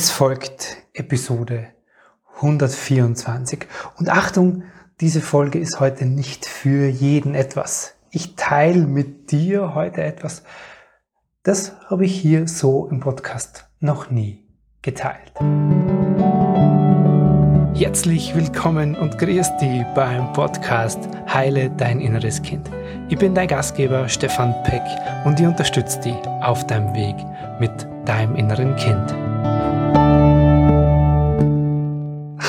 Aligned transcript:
Es 0.00 0.10
folgt 0.10 0.76
Episode 0.94 1.70
124. 2.36 3.66
Und 3.98 4.08
Achtung, 4.08 4.62
diese 5.00 5.20
Folge 5.20 5.58
ist 5.58 5.80
heute 5.80 6.06
nicht 6.06 6.46
für 6.46 6.86
jeden 6.86 7.34
etwas. 7.34 7.96
Ich 8.12 8.36
teile 8.36 8.86
mit 8.86 9.32
dir 9.32 9.74
heute 9.74 10.04
etwas, 10.04 10.44
das 11.42 11.72
habe 11.90 12.04
ich 12.04 12.14
hier 12.14 12.46
so 12.46 12.86
im 12.86 13.00
Podcast 13.00 13.68
noch 13.80 14.08
nie 14.08 14.46
geteilt. 14.82 15.32
Herzlich 17.74 18.36
willkommen 18.36 18.94
und 18.94 19.18
grüß 19.18 19.56
dich 19.56 19.82
beim 19.96 20.32
Podcast 20.32 21.00
Heile 21.26 21.70
dein 21.70 21.98
inneres 21.98 22.40
Kind. 22.42 22.70
Ich 23.08 23.18
bin 23.18 23.34
dein 23.34 23.48
Gastgeber 23.48 24.08
Stefan 24.08 24.54
Peck 24.62 24.82
und 25.24 25.40
ich 25.40 25.46
unterstütze 25.46 25.98
dich 26.02 26.16
auf 26.42 26.64
deinem 26.68 26.94
Weg 26.94 27.16
mit 27.58 27.72
deinem 28.04 28.36
inneren 28.36 28.76
Kind. 28.76 29.12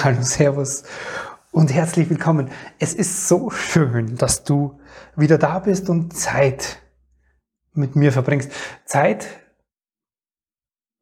Hallo, 0.01 0.17
Servus 0.21 0.83
und 1.51 1.73
herzlich 1.73 2.09
willkommen. 2.09 2.49
Es 2.79 2.93
ist 2.93 3.27
so 3.27 3.49
schön, 3.49 4.15
dass 4.15 4.45
du 4.45 4.79
wieder 5.17 5.37
da 5.37 5.59
bist 5.59 5.89
und 5.89 6.15
Zeit 6.15 6.77
mit 7.73 7.97
mir 7.97 8.13
verbringst. 8.13 8.51
Zeit 8.85 9.27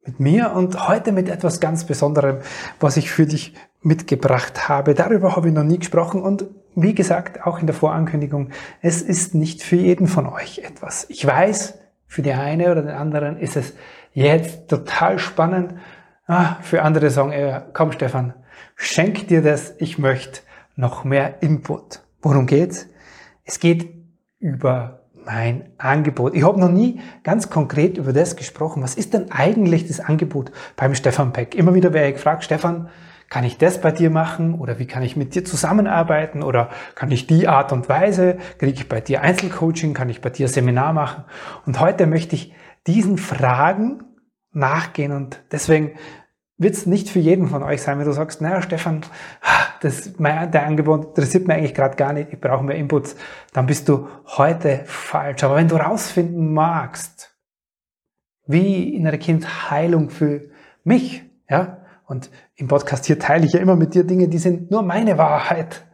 mit 0.04 0.18
mir 0.18 0.52
und 0.52 0.88
heute 0.88 1.12
mit 1.12 1.28
etwas 1.28 1.60
ganz 1.60 1.84
Besonderem, 1.84 2.38
was 2.80 2.96
ich 2.96 3.10
für 3.10 3.26
dich 3.26 3.54
mitgebracht 3.82 4.68
habe. 4.68 4.94
Darüber 4.94 5.36
habe 5.36 5.48
ich 5.48 5.54
noch 5.54 5.64
nie 5.64 5.78
gesprochen 5.78 6.22
und 6.22 6.46
wie 6.74 6.94
gesagt, 6.94 7.46
auch 7.46 7.60
in 7.60 7.66
der 7.66 7.76
Vorankündigung, 7.76 8.50
es 8.82 9.02
ist 9.02 9.34
nicht 9.34 9.62
für 9.62 9.76
jeden 9.76 10.08
von 10.08 10.26
euch 10.26 10.58
etwas. 10.58 11.06
Ich 11.08 11.24
weiß, 11.24 11.78
für 12.06 12.22
die 12.22 12.32
eine 12.32 12.72
oder 12.72 12.82
den 12.82 12.94
anderen 12.94 13.38
ist 13.38 13.56
es 13.56 13.74
jetzt 14.12 14.68
total 14.68 15.20
spannend. 15.20 15.74
Ah, 16.26 16.56
für 16.62 16.82
andere 16.82 17.10
sagen, 17.10 17.30
ey, 17.30 17.60
komm 17.72 17.92
Stefan, 17.92 18.34
schenk 18.76 19.28
dir 19.28 19.42
das, 19.42 19.74
ich 19.78 19.98
möchte 19.98 20.40
noch 20.76 21.04
mehr 21.04 21.42
Input. 21.42 22.02
Worum 22.22 22.46
geht's? 22.46 22.88
Es 23.44 23.60
geht 23.60 23.94
über 24.38 25.06
mein 25.24 25.70
Angebot. 25.78 26.34
Ich 26.34 26.44
habe 26.44 26.58
noch 26.58 26.70
nie 26.70 27.00
ganz 27.22 27.50
konkret 27.50 27.98
über 27.98 28.12
das 28.12 28.36
gesprochen. 28.36 28.82
Was 28.82 28.94
ist 28.94 29.12
denn 29.12 29.30
eigentlich 29.30 29.86
das 29.86 30.00
Angebot 30.00 30.52
beim 30.76 30.94
Stefan 30.94 31.32
Peck? 31.32 31.54
Immer 31.54 31.74
wieder 31.74 31.92
werde 31.92 32.08
ich 32.08 32.14
gefragt, 32.14 32.44
Stefan, 32.44 32.88
kann 33.28 33.44
ich 33.44 33.58
das 33.58 33.80
bei 33.80 33.90
dir 33.90 34.08
machen 34.08 34.54
oder 34.54 34.78
wie 34.78 34.86
kann 34.86 35.02
ich 35.02 35.16
mit 35.16 35.34
dir 35.34 35.44
zusammenarbeiten 35.44 36.42
oder 36.42 36.70
kann 36.94 37.10
ich 37.10 37.26
die 37.26 37.46
Art 37.46 37.72
und 37.72 37.88
Weise, 37.88 38.38
kriege 38.58 38.72
ich 38.72 38.88
bei 38.88 39.00
dir 39.02 39.20
Einzelcoaching, 39.20 39.92
kann 39.92 40.08
ich 40.08 40.22
bei 40.22 40.30
dir 40.30 40.48
Seminar 40.48 40.94
machen? 40.94 41.24
Und 41.66 41.78
heute 41.78 42.06
möchte 42.06 42.36
ich 42.36 42.54
diesen 42.86 43.18
Fragen 43.18 44.02
nachgehen 44.52 45.12
und 45.12 45.42
deswegen 45.52 45.92
wird 46.58 46.74
es 46.74 46.86
nicht 46.86 47.08
für 47.08 47.20
jeden 47.20 47.48
von 47.48 47.62
euch 47.62 47.80
sein, 47.82 47.98
wenn 47.98 48.04
du 48.04 48.12
sagst, 48.12 48.40
naja, 48.40 48.60
Stefan, 48.60 49.02
das, 49.80 50.18
mein, 50.18 50.50
der 50.50 50.66
Angebot 50.66 51.06
interessiert 51.06 51.46
mich 51.46 51.56
eigentlich 51.56 51.74
gerade 51.74 51.96
gar 51.96 52.12
nicht, 52.12 52.32
ich 52.32 52.40
brauche 52.40 52.64
mehr 52.64 52.76
Inputs, 52.76 53.16
dann 53.52 53.66
bist 53.66 53.88
du 53.88 54.08
heute 54.26 54.82
falsch. 54.84 55.44
Aber 55.44 55.54
wenn 55.54 55.68
du 55.68 55.76
rausfinden 55.76 56.52
magst, 56.52 57.32
wie 58.46 58.94
innere 58.94 59.18
Kindheilung 59.18 60.10
für 60.10 60.50
mich, 60.82 61.22
ja, 61.48 61.78
und 62.08 62.30
im 62.56 62.68
Podcast 62.68 63.04
hier 63.04 63.18
teile 63.18 63.44
ich 63.44 63.52
ja 63.52 63.60
immer 63.60 63.76
mit 63.76 63.94
dir 63.94 64.02
Dinge, 64.02 64.28
die 64.28 64.38
sind 64.38 64.70
nur 64.70 64.82
meine 64.82 65.18
Wahrheit. 65.18 65.86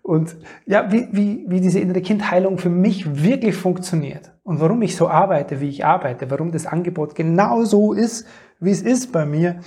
Und 0.00 0.34
ja, 0.64 0.90
wie, 0.90 1.08
wie, 1.12 1.44
wie 1.46 1.60
diese 1.60 1.78
innere 1.78 2.00
Kindheilung 2.00 2.56
für 2.56 2.70
mich 2.70 3.22
wirklich 3.22 3.54
funktioniert 3.54 4.32
und 4.44 4.60
warum 4.60 4.80
ich 4.80 4.96
so 4.96 5.08
arbeite, 5.08 5.60
wie 5.60 5.68
ich 5.68 5.84
arbeite, 5.84 6.30
warum 6.30 6.52
das 6.52 6.64
Angebot 6.64 7.14
genau 7.14 7.64
so 7.64 7.92
ist, 7.92 8.26
wie 8.60 8.70
es 8.70 8.80
ist 8.80 9.12
bei 9.12 9.26
mir, 9.26 9.60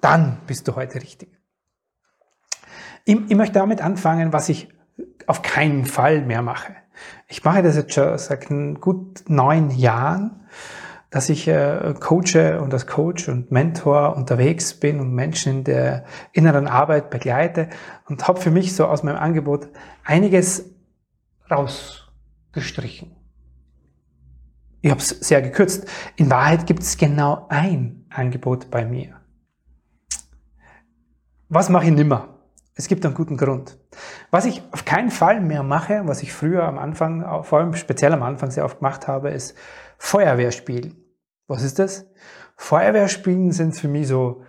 dann 0.00 0.38
bist 0.48 0.66
du 0.66 0.74
heute 0.74 0.96
richtig. 0.96 1.30
Ich, 3.04 3.16
ich 3.28 3.36
möchte 3.36 3.60
damit 3.60 3.80
anfangen, 3.80 4.32
was 4.32 4.48
ich 4.48 4.70
auf 5.28 5.42
keinen 5.42 5.84
Fall 5.84 6.22
mehr 6.22 6.42
mache. 6.42 6.74
Ich 7.28 7.44
mache 7.44 7.62
das 7.62 7.76
jetzt 7.76 7.94
schon 7.94 8.18
seit 8.18 8.48
gut 8.80 9.22
neun 9.28 9.70
Jahren, 9.70 10.40
dass 11.12 11.28
ich 11.28 11.46
äh, 11.46 11.94
coache 12.00 12.58
und 12.60 12.72
als 12.72 12.86
Coach 12.86 13.28
und 13.28 13.52
Mentor 13.52 14.16
unterwegs 14.16 14.72
bin 14.72 14.98
und 14.98 15.12
Menschen 15.12 15.58
in 15.58 15.64
der 15.64 16.04
inneren 16.32 16.66
Arbeit 16.66 17.10
begleite 17.10 17.68
und 18.08 18.26
habe 18.26 18.40
für 18.40 18.50
mich 18.50 18.74
so 18.74 18.86
aus 18.86 19.02
meinem 19.02 19.18
Angebot 19.18 19.68
einiges 20.04 20.70
rausgestrichen. 21.50 23.14
Ich 24.80 24.90
habe 24.90 25.00
es 25.00 25.10
sehr 25.10 25.42
gekürzt. 25.42 25.86
In 26.16 26.30
Wahrheit 26.30 26.66
gibt 26.66 26.82
es 26.82 26.96
genau 26.96 27.46
ein 27.50 28.06
Angebot 28.08 28.70
bei 28.70 28.86
mir. 28.86 29.20
Was 31.50 31.68
mache 31.68 31.84
ich 31.84 31.92
nimmer? 31.92 32.38
Es 32.74 32.88
gibt 32.88 33.04
einen 33.04 33.14
guten 33.14 33.36
Grund. 33.36 33.78
Was 34.30 34.46
ich 34.46 34.62
auf 34.72 34.86
keinen 34.86 35.10
Fall 35.10 35.42
mehr 35.42 35.62
mache, 35.62 36.02
was 36.06 36.22
ich 36.22 36.32
früher 36.32 36.64
am 36.64 36.78
Anfang, 36.78 37.44
vor 37.44 37.58
allem 37.58 37.74
speziell 37.74 38.14
am 38.14 38.22
Anfang 38.22 38.50
sehr 38.50 38.64
oft 38.64 38.78
gemacht 38.78 39.06
habe, 39.08 39.28
ist 39.28 39.54
Feuerwehrspielen. 39.98 41.01
Was 41.52 41.62
ist 41.62 41.78
das? 41.78 42.06
Feuerwehrspielen 42.56 43.52
sind 43.52 43.76
für 43.76 43.88
mich 43.88 44.08
so, 44.08 44.42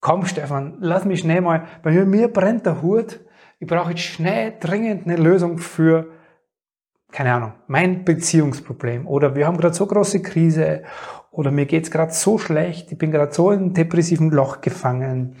komm 0.00 0.26
Stefan, 0.26 0.76
lass 0.80 1.04
mich 1.04 1.20
schnell 1.20 1.40
mal, 1.40 1.66
bei 1.82 1.90
mir, 1.90 2.32
brennt 2.32 2.66
der 2.66 2.82
Hut, 2.82 3.20
ich 3.58 3.66
brauche 3.66 3.90
jetzt 3.90 4.02
schnell 4.02 4.54
dringend 4.60 5.06
eine 5.06 5.16
Lösung 5.16 5.58
für, 5.58 6.12
keine 7.10 7.34
Ahnung, 7.34 7.52
mein 7.66 8.04
Beziehungsproblem. 8.04 9.06
Oder 9.08 9.34
wir 9.34 9.46
haben 9.46 9.56
gerade 9.56 9.74
so 9.74 9.86
große 9.86 10.22
Krise, 10.22 10.84
oder 11.32 11.50
mir 11.50 11.66
geht's 11.66 11.90
gerade 11.90 12.12
so 12.12 12.38
schlecht, 12.38 12.92
ich 12.92 12.98
bin 12.98 13.10
gerade 13.10 13.32
so 13.32 13.50
in 13.50 13.58
einem 13.58 13.74
depressiven 13.74 14.30
Loch 14.30 14.60
gefangen 14.60 15.36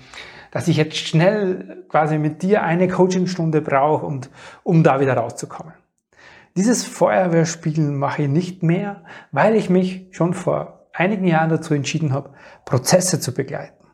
dass 0.52 0.68
ich 0.68 0.78
jetzt 0.78 0.96
schnell 0.96 1.84
quasi 1.90 2.16
mit 2.16 2.40
dir 2.42 2.62
eine 2.62 2.88
Coachingstunde 2.88 3.60
brauche, 3.60 4.06
und, 4.06 4.30
um 4.62 4.82
da 4.82 5.00
wieder 5.00 5.14
rauszukommen. 5.14 5.74
Dieses 6.56 6.86
Feuerwehrspielen 6.86 7.94
mache 7.94 8.22
ich 8.22 8.28
nicht 8.28 8.62
mehr, 8.62 9.04
weil 9.32 9.54
ich 9.54 9.68
mich 9.68 10.08
schon 10.12 10.32
vor 10.32 10.75
einigen 10.96 11.26
Jahren 11.26 11.50
dazu 11.50 11.74
entschieden 11.74 12.12
habe, 12.12 12.30
Prozesse 12.64 13.20
zu 13.20 13.32
begleiten. 13.32 13.84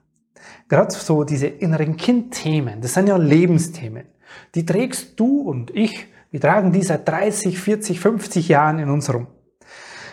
Gerade 0.69 0.91
so 0.93 1.25
diese 1.25 1.47
inneren 1.47 1.97
Kindthemen, 1.97 2.81
das 2.81 2.95
sind 2.95 3.09
ja 3.09 3.17
Lebensthemen. 3.17 4.07
Die 4.55 4.65
trägst 4.65 5.19
du 5.21 5.43
und 5.43 5.71
ich, 5.75 6.07
wir 6.31 6.41
tragen 6.41 6.73
die 6.73 6.83
seit 6.83 7.07
30, 7.07 7.59
40, 7.59 8.01
50 8.01 8.49
Jahren 8.49 8.79
in 8.79 8.89
uns 8.89 9.13
rum. 9.13 9.27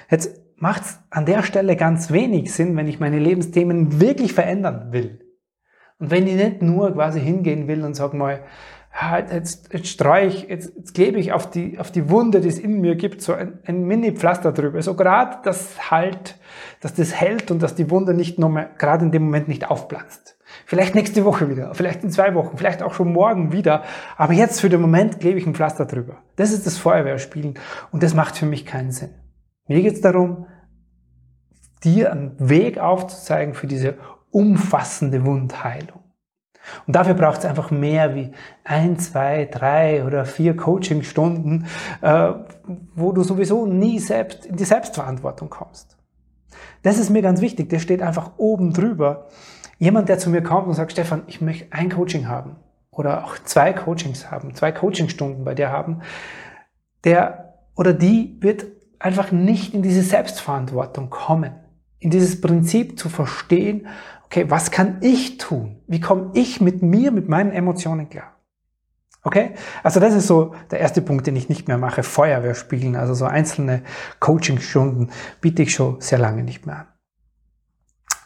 Jetzt 0.09 0.41
macht 0.57 0.83
es 0.83 0.99
an 1.09 1.25
der 1.25 1.43
Stelle 1.43 1.75
ganz 1.75 2.11
wenig 2.11 2.53
Sinn, 2.53 2.75
wenn 2.75 2.87
ich 2.87 2.99
meine 2.99 3.19
Lebensthemen 3.19 4.01
wirklich 4.01 4.33
verändern 4.33 4.91
will. 4.91 5.25
Und 5.99 6.11
wenn 6.11 6.27
ich 6.27 6.35
nicht 6.35 6.61
nur 6.61 6.93
quasi 6.93 7.21
hingehen 7.21 7.67
will 7.67 7.83
und 7.83 7.93
sag 7.93 8.13
mal, 8.13 8.43
jetzt, 9.31 9.73
jetzt 9.73 9.87
streue 9.87 10.25
ich, 10.25 10.43
jetzt, 10.43 10.75
jetzt 10.75 10.93
klebe 10.93 11.19
ich 11.19 11.31
auf 11.31 11.49
die, 11.49 11.79
auf 11.79 11.91
die 11.91 12.09
Wunde, 12.09 12.41
die 12.41 12.47
es 12.47 12.59
in 12.59 12.81
mir 12.81 12.95
gibt, 12.95 13.21
so 13.21 13.33
ein, 13.33 13.59
ein 13.65 13.83
Mini-Pflaster 13.83 14.51
drüber. 14.51 14.81
So 14.81 14.95
gerade 14.95 15.37
das 15.43 15.91
halt, 15.91 16.37
dass 16.81 16.93
das 16.93 17.13
hält 17.13 17.51
und 17.51 17.61
dass 17.61 17.75
die 17.75 17.89
Wunde 17.89 18.13
nicht 18.13 18.39
noch 18.39 18.49
mehr, 18.49 18.69
gerade 18.77 19.05
in 19.05 19.11
dem 19.11 19.23
Moment 19.23 19.47
nicht 19.47 19.69
aufplatzt. 19.69 20.37
Vielleicht 20.65 20.95
nächste 20.95 21.25
Woche 21.25 21.49
wieder, 21.49 21.73
vielleicht 21.73 22.03
in 22.03 22.09
zwei 22.09 22.33
Wochen, 22.35 22.57
vielleicht 22.57 22.81
auch 22.81 22.93
schon 22.93 23.13
morgen 23.13 23.51
wieder. 23.51 23.83
Aber 24.17 24.33
jetzt 24.33 24.61
für 24.61 24.69
den 24.69 24.81
Moment 24.81 25.19
klebe 25.19 25.39
ich 25.39 25.45
ein 25.45 25.55
Pflaster 25.55 25.85
drüber. 25.85 26.17
Das 26.35 26.51
ist 26.51 26.65
das 26.65 26.77
Feuerwehrspielen 26.77 27.55
und 27.91 28.03
das 28.03 28.13
macht 28.13 28.37
für 28.37 28.45
mich 28.45 28.65
keinen 28.65 28.91
Sinn. 28.91 29.11
Mir 29.67 29.81
geht 29.81 29.93
es 29.93 30.01
darum, 30.01 30.47
dir 31.83 32.11
einen 32.11 32.35
Weg 32.39 32.79
aufzuzeigen 32.79 33.53
für 33.53 33.67
diese 33.67 33.97
umfassende 34.31 35.25
Wundheilung. 35.25 35.98
Und 36.87 36.95
dafür 36.95 37.13
braucht 37.13 37.39
es 37.39 37.45
einfach 37.45 37.71
mehr 37.71 38.15
wie 38.15 38.31
ein, 38.63 38.97
zwei, 38.99 39.45
drei 39.45 40.03
oder 40.05 40.25
vier 40.25 40.55
Coachingstunden, 40.55 41.67
äh, 42.01 42.31
wo 42.95 43.11
du 43.11 43.23
sowieso 43.23 43.65
nie 43.65 43.99
selbst 43.99 44.45
in 44.45 44.55
die 44.55 44.65
Selbstverantwortung 44.65 45.49
kommst. 45.49 45.97
Das 46.83 46.97
ist 46.97 47.09
mir 47.09 47.21
ganz 47.21 47.41
wichtig. 47.41 47.69
Der 47.69 47.79
steht 47.79 48.01
einfach 48.01 48.31
oben 48.37 48.73
drüber. 48.73 49.27
Jemand, 49.77 50.09
der 50.09 50.19
zu 50.19 50.29
mir 50.29 50.43
kommt 50.43 50.67
und 50.67 50.73
sagt, 50.73 50.91
Stefan, 50.91 51.23
ich 51.27 51.41
möchte 51.41 51.71
ein 51.71 51.89
Coaching 51.89 52.27
haben 52.27 52.57
oder 52.91 53.25
auch 53.25 53.37
zwei 53.43 53.73
Coachings 53.73 54.29
haben, 54.29 54.55
zwei 54.55 54.71
Coachingstunden 54.71 55.43
bei 55.43 55.55
dir 55.55 55.71
haben, 55.71 56.01
der 57.03 57.53
oder 57.75 57.93
die 57.93 58.37
wird 58.41 58.65
einfach 58.99 59.31
nicht 59.31 59.73
in 59.73 59.81
diese 59.81 60.01
Selbstverantwortung 60.01 61.09
kommen 61.09 61.53
in 61.99 62.09
dieses 62.09 62.39
Prinzip 62.39 62.97
zu 62.97 63.09
verstehen, 63.09 63.87
okay, 64.29 64.49
was 64.49 64.69
kann 64.69 64.99
ich 65.01 65.37
tun? 65.37 65.81
Wie 65.87 65.99
komme 65.99 66.31
ich 66.35 66.61
mit 66.61 66.83
mir, 66.83 67.11
mit 67.11 67.27
meinen 67.27 67.51
Emotionen 67.51 68.09
klar? 68.09 68.35
Okay? 69.23 69.53
Also 69.81 69.99
das 69.99 70.13
ist 70.13 70.27
so 70.27 70.53
der 70.69 70.79
erste 70.79 71.01
Punkt, 71.01 71.25
den 71.25 71.35
ich 71.35 71.49
nicht 71.49 71.67
mehr 71.67 71.79
mache. 71.79 72.03
Feuerwehr 72.03 72.53
spielen, 72.53 72.95
also 72.95 73.15
so 73.15 73.25
einzelne 73.25 73.81
Coachingstunden 74.19 75.11
biete 75.41 75.63
ich 75.63 75.73
schon 75.73 75.99
sehr 75.99 76.19
lange 76.19 76.43
nicht 76.43 76.67
mehr 76.67 76.79
an. 76.81 76.87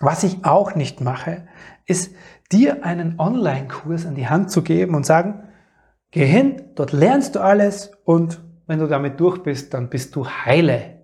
Was 0.01 0.23
ich 0.23 0.43
auch 0.43 0.75
nicht 0.75 0.99
mache, 0.99 1.47
ist 1.85 2.13
dir 2.51 2.83
einen 2.83 3.17
Online-Kurs 3.17 4.05
an 4.05 4.15
die 4.15 4.27
Hand 4.27 4.51
zu 4.51 4.61
geben 4.61 4.95
und 4.95 5.05
sagen, 5.05 5.43
geh 6.11 6.25
hin, 6.25 6.61
dort 6.75 6.91
lernst 6.91 7.35
du 7.35 7.39
alles 7.39 7.91
und 8.03 8.41
wenn 8.67 8.79
du 8.79 8.87
damit 8.87 9.21
durch 9.21 9.41
bist, 9.41 9.73
dann 9.73 9.89
bist 9.89 10.15
du 10.17 10.27
heile. 10.27 10.99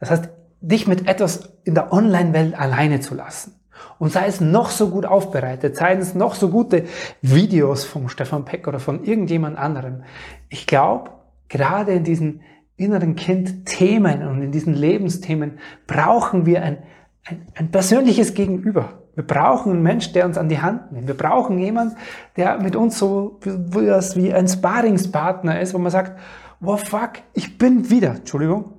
Das 0.00 0.10
heißt, 0.10 0.30
dich 0.60 0.86
mit 0.86 1.06
etwas 1.06 1.52
in 1.64 1.74
der 1.74 1.92
Online-Welt 1.92 2.58
alleine 2.58 3.00
zu 3.00 3.14
lassen. 3.14 3.57
Und 3.98 4.12
sei 4.12 4.26
es 4.26 4.40
noch 4.40 4.70
so 4.70 4.90
gut 4.90 5.06
aufbereitet, 5.06 5.76
seien 5.76 5.98
es 5.98 6.14
noch 6.14 6.34
so 6.34 6.50
gute 6.50 6.84
Videos 7.22 7.84
vom 7.84 8.08
Stefan 8.08 8.44
Peck 8.44 8.68
oder 8.68 8.78
von 8.78 9.04
irgendjemand 9.04 9.58
anderem. 9.58 10.04
Ich 10.48 10.66
glaube, 10.66 11.10
gerade 11.48 11.92
in 11.92 12.04
diesen 12.04 12.42
inneren 12.76 13.16
Kind-Themen 13.16 14.26
und 14.26 14.40
in 14.42 14.52
diesen 14.52 14.72
Lebensthemen 14.72 15.58
brauchen 15.86 16.46
wir 16.46 16.62
ein, 16.62 16.78
ein, 17.24 17.46
ein 17.56 17.70
persönliches 17.70 18.34
Gegenüber. 18.34 19.02
Wir 19.16 19.26
brauchen 19.26 19.72
einen 19.72 19.82
Mensch, 19.82 20.12
der 20.12 20.26
uns 20.26 20.38
an 20.38 20.48
die 20.48 20.62
Hand 20.62 20.92
nimmt. 20.92 21.08
Wir 21.08 21.16
brauchen 21.16 21.58
jemanden, 21.58 21.96
der 22.36 22.62
mit 22.62 22.76
uns 22.76 23.00
so 23.00 23.40
wie 23.42 24.32
ein 24.32 24.46
Sparingspartner 24.46 25.60
ist, 25.60 25.74
wo 25.74 25.78
man 25.78 25.90
sagt, 25.90 26.16
wow 26.60 26.80
fuck, 26.80 27.14
ich 27.34 27.58
bin 27.58 27.90
wieder, 27.90 28.10
Entschuldigung, 28.10 28.74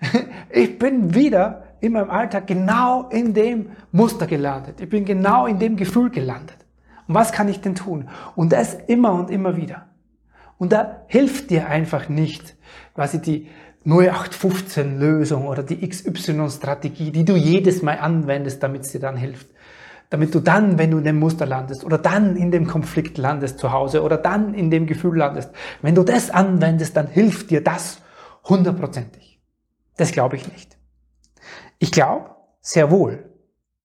ich 0.50 0.78
bin 0.78 1.14
wieder 1.14 1.62
in 1.80 1.92
meinem 1.92 2.10
Alltag 2.10 2.46
genau 2.46 3.08
in 3.08 3.34
dem 3.34 3.70
Muster 3.92 4.26
gelandet. 4.26 4.80
Ich 4.80 4.88
bin 4.88 5.04
genau 5.04 5.46
in 5.46 5.58
dem 5.58 5.76
Gefühl 5.76 6.10
gelandet. 6.10 6.56
Und 7.08 7.14
was 7.14 7.32
kann 7.32 7.48
ich 7.48 7.60
denn 7.60 7.74
tun? 7.74 8.08
Und 8.36 8.52
das 8.52 8.74
immer 8.74 9.12
und 9.12 9.30
immer 9.30 9.56
wieder. 9.56 9.86
Und 10.58 10.72
da 10.72 11.02
hilft 11.06 11.50
dir 11.50 11.68
einfach 11.68 12.08
nicht 12.08 12.56
quasi 12.94 13.20
die 13.20 13.48
0815 13.84 14.98
Lösung 14.98 15.46
oder 15.46 15.62
die 15.62 15.88
XY 15.88 16.50
Strategie, 16.50 17.10
die 17.10 17.24
du 17.24 17.34
jedes 17.34 17.82
Mal 17.82 17.98
anwendest, 17.98 18.62
damit 18.62 18.82
es 18.82 18.92
dir 18.92 19.00
dann 19.00 19.16
hilft. 19.16 19.48
Damit 20.10 20.34
du 20.34 20.40
dann, 20.40 20.76
wenn 20.76 20.90
du 20.90 20.98
in 20.98 21.04
dem 21.04 21.18
Muster 21.18 21.46
landest 21.46 21.84
oder 21.84 21.96
dann 21.96 22.36
in 22.36 22.50
dem 22.50 22.66
Konflikt 22.66 23.16
landest 23.16 23.58
zu 23.58 23.72
Hause 23.72 24.02
oder 24.02 24.18
dann 24.18 24.54
in 24.54 24.70
dem 24.70 24.86
Gefühl 24.86 25.16
landest, 25.16 25.50
wenn 25.82 25.94
du 25.94 26.02
das 26.02 26.30
anwendest, 26.30 26.96
dann 26.96 27.06
hilft 27.06 27.50
dir 27.50 27.62
das 27.62 28.02
hundertprozentig. 28.44 29.40
Das 29.96 30.12
glaube 30.12 30.36
ich 30.36 30.50
nicht. 30.52 30.79
Ich 31.82 31.90
glaube 31.90 32.36
sehr 32.60 32.90
wohl, 32.90 33.24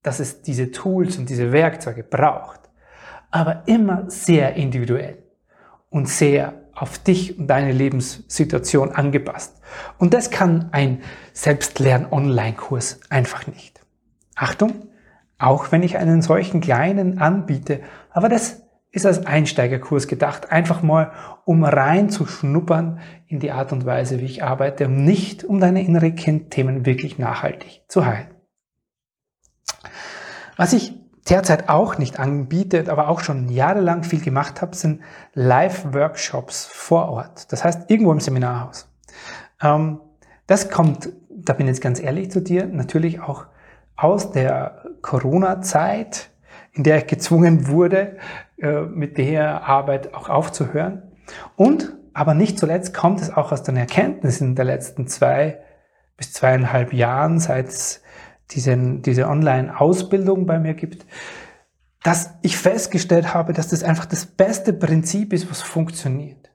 dass 0.04 0.20
es 0.20 0.42
diese 0.42 0.70
Tools 0.72 1.18
und 1.18 1.30
diese 1.30 1.54
Werkzeuge 1.54 2.04
braucht, 2.04 2.60
aber 3.32 3.64
immer 3.68 4.10
sehr 4.10 4.56
individuell 4.56 5.24
und 5.90 6.10
sehr 6.10 6.66
auf 6.74 7.00
dich 7.00 7.40
und 7.40 7.48
deine 7.48 7.72
Lebenssituation 7.72 8.92
angepasst. 8.92 9.62
Und 9.98 10.14
das 10.14 10.30
kann 10.30 10.68
ein 10.74 11.04
Selbstlern-Online-Kurs 11.32 13.00
einfach 13.10 13.48
nicht. 13.48 13.80
Achtung, 14.36 14.90
auch 15.38 15.72
wenn 15.72 15.82
ich 15.82 15.98
einen 15.98 16.22
solchen 16.22 16.60
kleinen 16.60 17.20
anbiete, 17.20 17.80
aber 18.12 18.28
das 18.28 18.65
ist 18.96 19.06
als 19.06 19.26
Einsteigerkurs 19.26 20.08
gedacht, 20.08 20.52
einfach 20.52 20.82
mal 20.82 21.12
um 21.44 21.66
reinzuschnuppern 21.66 23.00
in 23.28 23.40
die 23.40 23.52
Art 23.52 23.74
und 23.74 23.86
Weise, 23.86 24.20
wie 24.22 24.26
ich 24.26 24.44
arbeite, 24.44 24.86
um 24.86 25.04
nicht 25.04 25.44
um 25.44 25.60
deine 25.60 25.84
innere 25.84 26.14
Kindthemen 26.14 26.86
wirklich 26.86 27.20
nachhaltig 27.20 27.84
zu 27.90 28.06
heilen. 28.06 28.28
Was 30.56 30.72
ich 30.72 30.94
derzeit 31.30 31.68
auch 31.68 31.98
nicht 31.98 32.20
anbiete, 32.20 32.86
aber 32.90 33.10
auch 33.10 33.20
schon 33.20 33.50
jahrelang 33.50 34.04
viel 34.04 34.22
gemacht 34.22 34.62
habe, 34.62 34.76
sind 34.76 35.02
Live-Workshops 35.34 36.66
vor 36.66 37.10
Ort. 37.10 37.52
Das 37.52 37.66
heißt, 37.66 37.90
irgendwo 37.90 38.14
im 38.14 38.22
Seminarhaus. 38.22 38.88
Ähm, 39.62 40.00
das 40.48 40.70
kommt, 40.70 41.10
da 41.30 41.52
bin 41.52 41.66
ich 41.66 41.72
jetzt 41.72 41.82
ganz 41.82 42.00
ehrlich 42.00 42.32
zu 42.32 42.42
dir, 42.42 42.66
natürlich 42.66 43.20
auch 43.20 43.48
aus 43.98 44.32
der 44.32 44.86
Corona-Zeit, 45.02 46.30
in 46.76 46.84
der 46.84 46.98
ich 46.98 47.08
gezwungen 47.08 47.68
wurde, 47.68 48.18
äh, 48.58 48.82
mit 48.82 49.18
der 49.18 49.64
Arbeit 49.64 50.14
auch 50.14 50.30
aufzuhören. 50.30 51.04
Und, 51.56 51.96
aber 52.14 52.34
nicht 52.34 52.60
zuletzt, 52.60 52.94
kommt 52.94 53.22
es 53.22 53.36
auch 53.36 53.52
aus 53.52 53.64
den 53.64 53.78
Erkenntnissen 53.78 54.56
der 54.56 54.66
letzten 54.66 55.08
zwei 55.08 55.60
bis 56.18 56.34
zweieinhalb 56.34 56.94
Jahren, 56.94 57.40
seit 57.40 57.70
es 57.70 58.02
diesen, 58.52 59.02
diese 59.02 59.28
Online-Ausbildung 59.28 60.46
bei 60.46 60.60
mir 60.60 60.74
gibt, 60.74 61.06
dass 62.04 62.36
ich 62.42 62.58
festgestellt 62.58 63.34
habe, 63.34 63.54
dass 63.54 63.70
das 63.70 63.84
einfach 63.84 64.06
das 64.06 64.26
beste 64.26 64.74
Prinzip 64.74 65.34
ist, 65.34 65.50
was 65.50 65.62
funktioniert. 65.62 66.52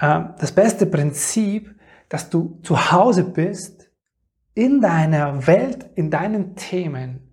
Ähm, 0.00 0.34
das 0.38 0.52
beste 0.52 0.86
Prinzip, 0.86 1.74
dass 2.08 2.30
du 2.30 2.60
zu 2.62 2.92
Hause 2.92 3.24
bist, 3.24 3.90
in 4.54 4.82
deiner 4.82 5.46
Welt, 5.46 5.90
in 5.94 6.10
deinen 6.10 6.54
Themen, 6.54 7.31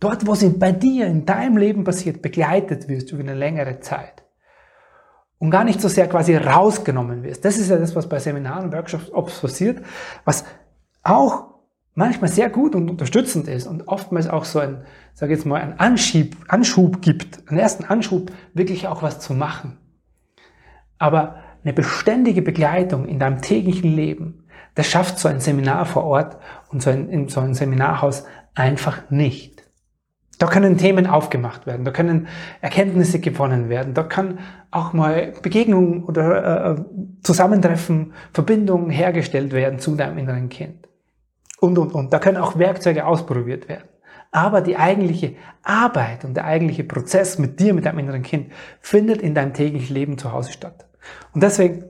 dort, 0.00 0.26
wo 0.26 0.34
sie 0.34 0.48
bei 0.48 0.72
dir, 0.72 1.06
in 1.06 1.26
deinem 1.26 1.56
Leben 1.56 1.84
passiert, 1.84 2.22
begleitet 2.22 2.88
wirst 2.88 3.12
über 3.12 3.22
eine 3.22 3.34
längere 3.34 3.80
Zeit. 3.80 4.24
Und 5.38 5.50
gar 5.50 5.64
nicht 5.64 5.80
so 5.80 5.88
sehr 5.88 6.08
quasi 6.08 6.36
rausgenommen 6.36 7.22
wirst. 7.22 7.44
Das 7.44 7.56
ist 7.56 7.70
ja 7.70 7.76
das, 7.76 7.94
was 7.94 8.08
bei 8.08 8.18
Seminaren 8.18 8.64
und 8.64 8.72
Workshops 8.72 9.10
passiert, 9.40 9.82
was 10.24 10.44
auch 11.02 11.50
manchmal 11.94 12.30
sehr 12.30 12.50
gut 12.50 12.74
und 12.74 12.90
unterstützend 12.90 13.48
ist 13.48 13.66
und 13.66 13.88
oftmals 13.88 14.28
auch 14.28 14.44
so 14.44 14.58
ein, 14.58 14.84
sage 15.14 15.32
jetzt 15.32 15.46
mal, 15.46 15.60
ein 15.60 15.78
Anschub, 15.78 16.36
Anschub 16.48 17.02
gibt, 17.02 17.48
einen 17.48 17.58
ersten 17.58 17.84
Anschub, 17.84 18.32
wirklich 18.54 18.86
auch 18.86 19.02
was 19.02 19.20
zu 19.20 19.34
machen. 19.34 19.78
Aber 20.98 21.36
eine 21.62 21.72
beständige 21.72 22.42
Begleitung 22.42 23.06
in 23.06 23.18
deinem 23.18 23.42
täglichen 23.42 23.94
Leben, 23.94 24.46
das 24.74 24.86
schafft 24.86 25.18
so 25.18 25.28
ein 25.28 25.40
Seminar 25.40 25.84
vor 25.84 26.04
Ort 26.04 26.38
und 26.70 26.82
so 26.82 26.90
ein, 26.90 27.08
in 27.08 27.28
so 27.28 27.40
ein 27.40 27.54
Seminarhaus 27.54 28.24
einfach 28.54 29.10
nicht. 29.10 29.59
Da 30.40 30.46
können 30.46 30.78
Themen 30.78 31.06
aufgemacht 31.06 31.66
werden, 31.66 31.84
da 31.84 31.90
können 31.90 32.26
Erkenntnisse 32.62 33.20
gewonnen 33.20 33.68
werden, 33.68 33.92
da 33.92 34.02
kann 34.02 34.38
auch 34.70 34.94
mal 34.94 35.34
Begegnungen 35.42 36.02
oder 36.04 36.76
äh, 36.78 36.84
Zusammentreffen, 37.22 38.14
Verbindungen 38.32 38.88
hergestellt 38.88 39.52
werden 39.52 39.78
zu 39.80 39.96
deinem 39.96 40.16
inneren 40.16 40.48
Kind 40.48 40.88
und, 41.60 41.76
und, 41.76 41.92
und. 41.92 42.10
Da 42.10 42.18
können 42.18 42.38
auch 42.38 42.58
Werkzeuge 42.58 43.04
ausprobiert 43.04 43.68
werden. 43.68 43.84
Aber 44.32 44.62
die 44.62 44.78
eigentliche 44.78 45.34
Arbeit 45.62 46.24
und 46.24 46.34
der 46.34 46.46
eigentliche 46.46 46.84
Prozess 46.84 47.38
mit 47.38 47.60
dir, 47.60 47.74
mit 47.74 47.84
deinem 47.84 47.98
inneren 47.98 48.22
Kind, 48.22 48.50
findet 48.80 49.20
in 49.20 49.34
deinem 49.34 49.52
täglichen 49.52 49.92
Leben 49.94 50.16
zu 50.16 50.32
Hause 50.32 50.52
statt. 50.52 50.86
Und 51.34 51.42
deswegen 51.42 51.84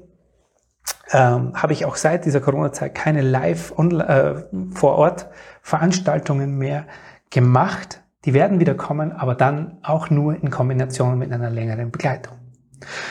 ähm, 1.13 1.53
habe 1.55 1.73
ich 1.73 1.85
auch 1.85 1.95
seit 1.95 2.25
dieser 2.25 2.41
Corona-Zeit 2.41 2.97
keine 2.97 3.21
live 3.21 3.73
äh, 3.79 4.35
vor 4.73 4.97
Ort 4.97 5.29
Veranstaltungen 5.63 6.59
mehr 6.59 6.87
gemacht. 7.31 8.03
Die 8.25 8.35
werden 8.35 8.61
wieder 8.61 8.75
kommen, 8.75 9.13
aber 9.13 9.35
dann 9.35 9.79
auch 9.83 10.11
nur 10.11 10.35
in 10.35 10.51
Kombination 10.51 11.19
mit 11.19 11.33
einer 11.33 11.51
längeren 11.51 11.91
Begleitung. 11.91 12.37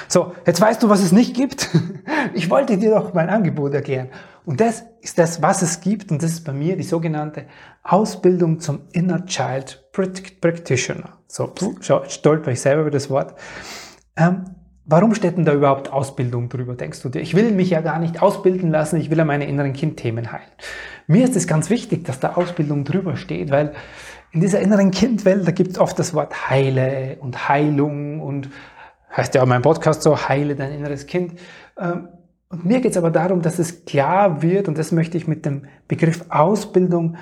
So, 0.07 0.33
jetzt 0.45 0.61
weißt 0.61 0.81
du, 0.81 0.89
was 0.89 1.01
es 1.01 1.11
nicht 1.11 1.35
gibt. 1.35 1.69
Ich 2.33 2.49
wollte 2.49 2.77
dir 2.77 2.91
doch 2.91 3.13
mein 3.13 3.29
Angebot 3.29 3.73
erklären. 3.73 4.09
Und 4.45 4.59
das 4.59 4.83
ist 5.01 5.17
das, 5.17 5.41
was 5.41 5.61
es 5.61 5.79
gibt. 5.79 6.11
Und 6.11 6.21
das 6.21 6.31
ist 6.31 6.43
bei 6.43 6.51
mir 6.51 6.75
die 6.75 6.83
sogenannte 6.83 7.45
Ausbildung 7.81 8.59
zum 8.59 8.81
Inner 8.91 9.25
Child 9.25 9.85
Practitioner. 9.91 11.17
So, 11.27 11.53
stolper 12.07 12.51
ich 12.51 12.61
selber 12.61 12.81
über 12.81 12.91
das 12.91 13.09
Wort. 13.09 13.35
Ähm, 14.17 14.45
warum 14.85 15.15
steht 15.15 15.37
denn 15.37 15.45
da 15.45 15.53
überhaupt 15.53 15.91
Ausbildung 15.91 16.49
drüber, 16.49 16.75
denkst 16.75 17.01
du 17.01 17.09
dir? 17.09 17.21
Ich 17.21 17.35
will 17.35 17.51
mich 17.51 17.69
ja 17.69 17.81
gar 17.81 17.99
nicht 17.99 18.21
ausbilden 18.21 18.69
lassen, 18.69 18.97
ich 18.97 19.09
will 19.09 19.17
ja 19.17 19.25
meine 19.25 19.47
inneren 19.47 19.73
Kindthemen 19.73 20.31
heilen. 20.31 20.51
Mir 21.07 21.23
ist 21.23 21.35
es 21.35 21.47
ganz 21.47 21.69
wichtig, 21.69 22.05
dass 22.05 22.19
da 22.19 22.33
Ausbildung 22.33 22.83
drüber 22.83 23.15
steht, 23.15 23.49
weil 23.49 23.73
in 24.31 24.41
dieser 24.41 24.59
inneren 24.59 24.91
Kindwelt, 24.91 25.47
da 25.47 25.51
gibt 25.51 25.71
es 25.71 25.79
oft 25.79 25.97
das 25.97 26.13
Wort 26.13 26.49
Heile 26.49 27.17
und 27.19 27.49
Heilung 27.49 28.21
und 28.21 28.49
heißt 29.15 29.33
ja 29.35 29.41
auch 29.41 29.47
mein 29.47 29.61
Podcast 29.61 30.03
so, 30.03 30.29
heile 30.29 30.55
dein 30.55 30.71
inneres 30.71 31.07
Kind. 31.07 31.39
Ähm, 31.77 32.09
und 32.49 32.65
mir 32.65 32.81
geht 32.81 32.91
es 32.91 32.97
aber 32.97 33.11
darum, 33.11 33.41
dass 33.41 33.59
es 33.59 33.85
klar 33.85 34.41
wird, 34.41 34.67
und 34.67 34.77
das 34.77 34.91
möchte 34.91 35.17
ich 35.17 35.27
mit 35.27 35.45
dem 35.45 35.65
Begriff 35.87 36.25
Ausbildung 36.29 37.17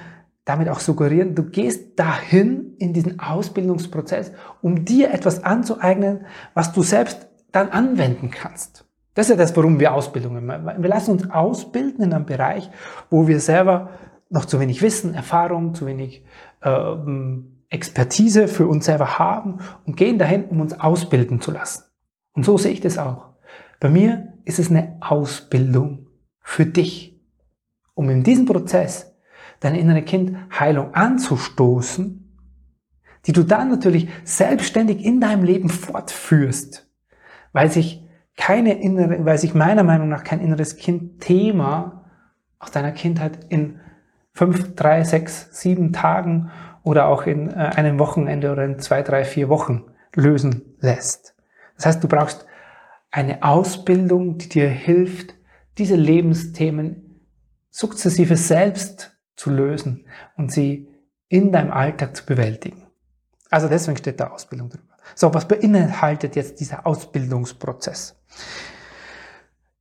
damit 0.46 0.70
auch 0.70 0.80
suggerieren, 0.80 1.36
du 1.36 1.44
gehst 1.44 2.00
dahin 2.00 2.76
in 2.78 2.94
diesen 2.94 3.20
Ausbildungsprozess, 3.20 4.32
um 4.62 4.86
dir 4.86 5.14
etwas 5.14 5.44
anzueignen, 5.44 6.26
was 6.54 6.72
du 6.72 6.82
selbst 6.84 7.28
dann 7.52 7.70
anwenden 7.70 8.32
kannst. 8.32 8.86
Das 9.14 9.26
ist 9.26 9.32
ja 9.32 9.36
das, 9.36 9.56
warum 9.58 9.80
wir 9.80 9.94
Ausbildungen 9.94 10.46
machen. 10.46 10.82
Wir 10.82 10.90
lassen 10.90 11.12
uns 11.12 11.30
ausbilden 11.30 12.06
in 12.06 12.14
einem 12.14 12.26
Bereich, 12.26 12.70
wo 13.10 13.28
wir 13.28 13.42
selber 13.42 13.90
noch 14.30 14.46
zu 14.46 14.60
wenig 14.60 14.82
Wissen, 14.82 15.14
Erfahrung, 15.14 15.74
zu 15.74 15.86
wenig 15.86 16.24
äh, 16.62 16.96
Expertise 17.70 18.48
für 18.48 18.68
uns 18.68 18.86
selber 18.86 19.20
haben 19.20 19.60
und 19.86 19.98
gehen 19.98 20.18
dahin, 20.18 20.46
um 20.46 20.62
uns 20.62 20.80
ausbilden 20.80 21.42
zu 21.42 21.52
lassen. 21.52 21.84
Und 22.34 22.44
so 22.44 22.58
sehe 22.58 22.72
ich 22.72 22.82
das 22.82 22.98
auch. 22.98 23.30
Bei 23.80 23.90
mir 23.90 24.34
ist 24.46 24.60
es 24.60 24.70
eine 24.70 24.98
Ausbildung 25.02 26.08
für 26.40 26.66
dich, 26.66 27.20
um 27.94 28.10
in 28.10 28.24
diesem 28.24 28.46
Prozess 28.46 29.14
deine 29.60 29.80
innere 29.80 30.04
Kindheilung 30.04 30.94
anzustoßen, 30.94 32.24
die 33.26 33.34
du 33.34 33.44
dann 33.44 33.70
natürlich 33.70 34.08
selbstständig 34.24 35.04
in 35.04 35.20
deinem 35.20 35.44
Leben 35.44 35.70
fortführst, 35.70 36.90
weil 37.52 37.72
sich 37.72 38.04
keine 38.38 38.80
innere, 38.80 39.26
weil 39.26 39.38
sich 39.38 39.54
meiner 39.54 39.84
Meinung 39.84 40.10
nach 40.10 40.24
kein 40.24 40.40
inneres 40.40 40.78
Kind-Thema 40.78 42.06
aus 42.60 42.72
deiner 42.72 42.92
Kindheit 42.92 43.40
in 43.50 43.80
fünf, 44.38 44.76
drei, 44.76 45.04
sechs, 45.04 45.50
sieben 45.52 45.94
Tagen 45.94 46.52
oder 46.84 47.08
auch 47.08 47.24
in 47.24 47.50
äh, 47.50 47.54
einem 47.54 47.98
Wochenende 47.98 48.52
oder 48.52 48.66
in 48.66 48.78
zwei, 48.78 49.02
drei, 49.02 49.26
vier 49.26 49.50
Wochen 49.50 49.86
lösen 50.14 50.76
lässt. 50.80 51.34
Das 51.76 51.88
heißt, 51.88 52.04
du 52.04 52.08
brauchst 52.08 52.46
eine 53.10 53.42
Ausbildung, 53.42 54.38
die 54.38 54.48
dir 54.48 54.70
hilft, 54.70 55.34
diese 55.80 55.96
Lebensthemen 55.96 57.26
sukzessive 57.72 58.38
selbst 58.38 59.18
zu 59.36 59.50
lösen 59.50 60.06
und 60.36 60.52
sie 60.52 60.88
in 61.30 61.52
deinem 61.52 61.72
Alltag 61.72 62.16
zu 62.16 62.24
bewältigen. 62.24 62.88
Also 63.50 63.68
deswegen 63.68 63.98
steht 63.98 64.20
da 64.20 64.28
Ausbildung 64.28 64.70
drüber. 64.70 64.98
So, 65.16 65.34
was 65.34 65.48
beinhaltet 65.48 66.36
jetzt 66.36 66.60
dieser 66.60 66.86
Ausbildungsprozess? 66.86 68.22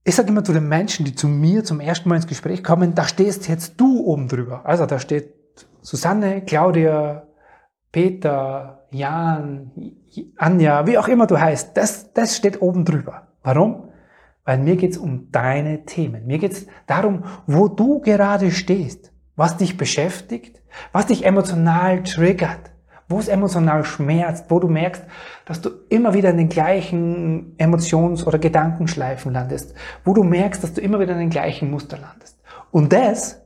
Ich 0.09 0.15
sage 0.15 0.29
immer 0.29 0.45
zu 0.45 0.53
den 0.53 0.69
Menschen, 0.69 1.05
die 1.05 1.17
zu 1.17 1.27
mir 1.27 1.65
zum 1.65 1.81
ersten 1.81 2.09
Mal 2.09 2.15
ins 2.15 2.29
Gespräch 2.29 2.63
kommen, 2.63 2.95
da 2.95 3.09
stehst 3.09 3.49
jetzt 3.49 3.81
du 3.81 4.05
oben 4.05 4.29
drüber. 4.29 4.65
Also 4.65 4.87
da 4.87 5.01
steht 5.01 5.35
Susanne, 5.81 6.43
Claudia, 6.43 7.27
Peter, 7.91 8.87
Jan, 8.93 9.73
Anja, 10.37 10.87
wie 10.87 10.97
auch 10.97 11.09
immer 11.09 11.27
du 11.27 11.41
heißt, 11.41 11.77
das, 11.77 12.13
das 12.13 12.37
steht 12.37 12.63
oben 12.63 12.85
drüber. 12.85 13.27
Warum? 13.43 13.89
Weil 14.45 14.59
mir 14.59 14.77
geht's 14.77 14.97
um 14.97 15.33
deine 15.33 15.87
Themen. 15.87 16.25
Mir 16.25 16.39
geht's 16.39 16.67
darum, 16.87 17.25
wo 17.49 17.67
du 17.67 17.99
gerade 17.99 18.53
stehst, 18.53 19.13
was 19.35 19.57
dich 19.57 19.77
beschäftigt, 19.77 20.63
was 20.93 21.07
dich 21.07 21.25
emotional 21.27 22.05
triggert, 22.05 22.71
wo 23.09 23.19
es 23.19 23.29
emotional 23.29 23.85
schmerzt, 23.85 24.47
wo 24.49 24.59
du 24.59 24.69
merkst, 24.69 25.05
dass 25.45 25.61
du 25.61 25.71
immer 25.89 26.13
wieder 26.15 26.31
in 26.31 26.39
den 26.39 26.49
gleichen 26.49 27.57
Emotions- 27.57 28.27
oder 28.27 28.39
Gedankenschleifen 28.39 29.33
landest, 29.33 29.75
wo 30.05 30.13
du 30.13 30.25
merkst, 30.25 30.63
dass 30.63 30.75
du 30.75 30.81
immer 30.81 30.99
wieder 30.99 31.13
in 31.13 31.21
den 31.21 31.31
gleichen 31.31 31.71
Muster 31.71 31.99
landest. 31.99 32.41
Und 32.73 32.93
das 32.93 33.43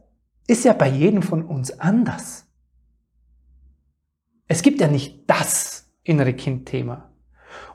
ist 0.47 0.65
ja 0.65 0.73
bei 0.73 0.89
jedem 0.89 1.23
von 1.23 1.45
uns 1.45 1.79
anders. 1.79 2.47
Es 4.49 4.63
gibt 4.63 4.81
ja 4.81 4.89
nicht 4.89 5.29
das 5.31 5.91
innere 6.03 6.33
Kind-Thema 6.33 7.11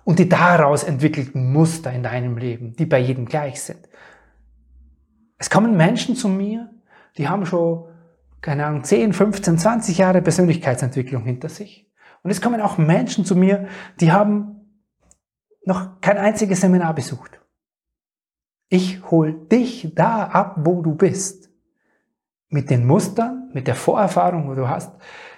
und 0.03 0.19
die 0.19 0.27
daraus 0.27 0.83
entwickelten 0.83 1.53
Muster 1.53 1.93
in 1.93 2.03
deinem 2.03 2.37
Leben, 2.37 2.75
die 2.75 2.85
bei 2.85 2.99
jedem 2.99 3.25
gleich 3.25 3.61
sind. 3.61 3.87
Es 5.37 5.49
kommen 5.49 5.77
Menschen 5.77 6.15
zu 6.15 6.27
mir, 6.27 6.69
die 7.17 7.27
haben 7.27 7.45
schon 7.45 7.85
keine 8.45 8.67
Ahnung, 8.67 8.83
10, 8.83 9.11
15, 9.13 9.57
20 9.57 9.97
Jahre 9.97 10.21
Persönlichkeitsentwicklung 10.21 11.23
hinter 11.23 11.49
sich. 11.49 11.91
Und 12.21 12.29
es 12.29 12.41
kommen 12.41 12.61
auch 12.61 12.77
Menschen 12.77 13.25
zu 13.25 13.35
mir, 13.35 13.67
die 13.99 14.11
haben 14.11 14.83
noch 15.65 15.99
kein 15.99 16.19
einziges 16.19 16.61
Seminar 16.61 16.93
besucht. 16.93 17.41
Ich 18.69 19.09
hol 19.09 19.47
dich 19.47 19.93
da 19.95 20.25
ab, 20.27 20.57
wo 20.59 20.83
du 20.83 20.93
bist. 20.93 21.49
Mit 22.49 22.69
den 22.69 22.85
Mustern, 22.85 23.49
mit 23.51 23.65
der 23.65 23.73
Vorerfahrung, 23.73 24.47
wo 24.47 24.53
du 24.53 24.69
hast. 24.69 24.93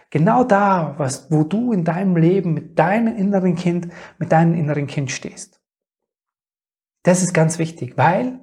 Genau 0.10 0.44
da, 0.44 0.96
was, 0.98 1.32
wo 1.32 1.46
du 1.46 1.72
in 1.72 1.86
deinem 1.86 2.18
Leben 2.18 2.54
mit 2.54 2.78
deinem 2.78 3.16
inneren 3.16 3.56
Kind, 3.56 3.88
mit 4.18 4.34
deinem 4.34 4.54
inneren 4.54 4.86
Kind 4.86 5.12
stehst. 5.12 5.62
Das 7.04 7.24
ist 7.24 7.34
ganz 7.34 7.58
wichtig, 7.58 7.98
weil 7.98 8.42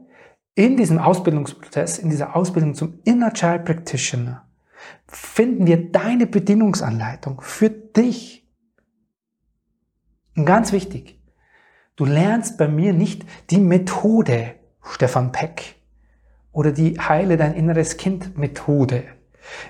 in 0.55 0.79
diesem 0.79 0.99
Ausbildungsprozess, 0.99 1.99
in 1.99 2.09
dieser 2.09 2.35
Ausbildung 2.35 2.75
zum 2.75 3.01
Inner 3.05 3.35
Child 3.35 3.67
Practitioner, 3.67 4.44
finden 5.07 5.67
wir 5.67 5.91
deine 5.91 6.27
Bedienungsanleitung 6.27 7.41
für 7.41 7.71
dich. 7.71 8.47
Und 10.37 10.47
ganz 10.47 10.73
wichtig, 10.73 11.21
du 11.97 12.05
lernst 12.05 12.59
bei 12.59 12.69
mir 12.69 12.93
nicht 12.93 13.25
die 13.51 13.61
Methode 13.61 14.55
Stefan 14.83 15.33
Peck 15.33 15.77
oder 16.53 16.73
die 16.73 16.99
Heile 16.99 17.37
dein 17.37 17.55
inneres 17.55 17.97
Kind 17.97 18.37
Methode. 18.37 19.05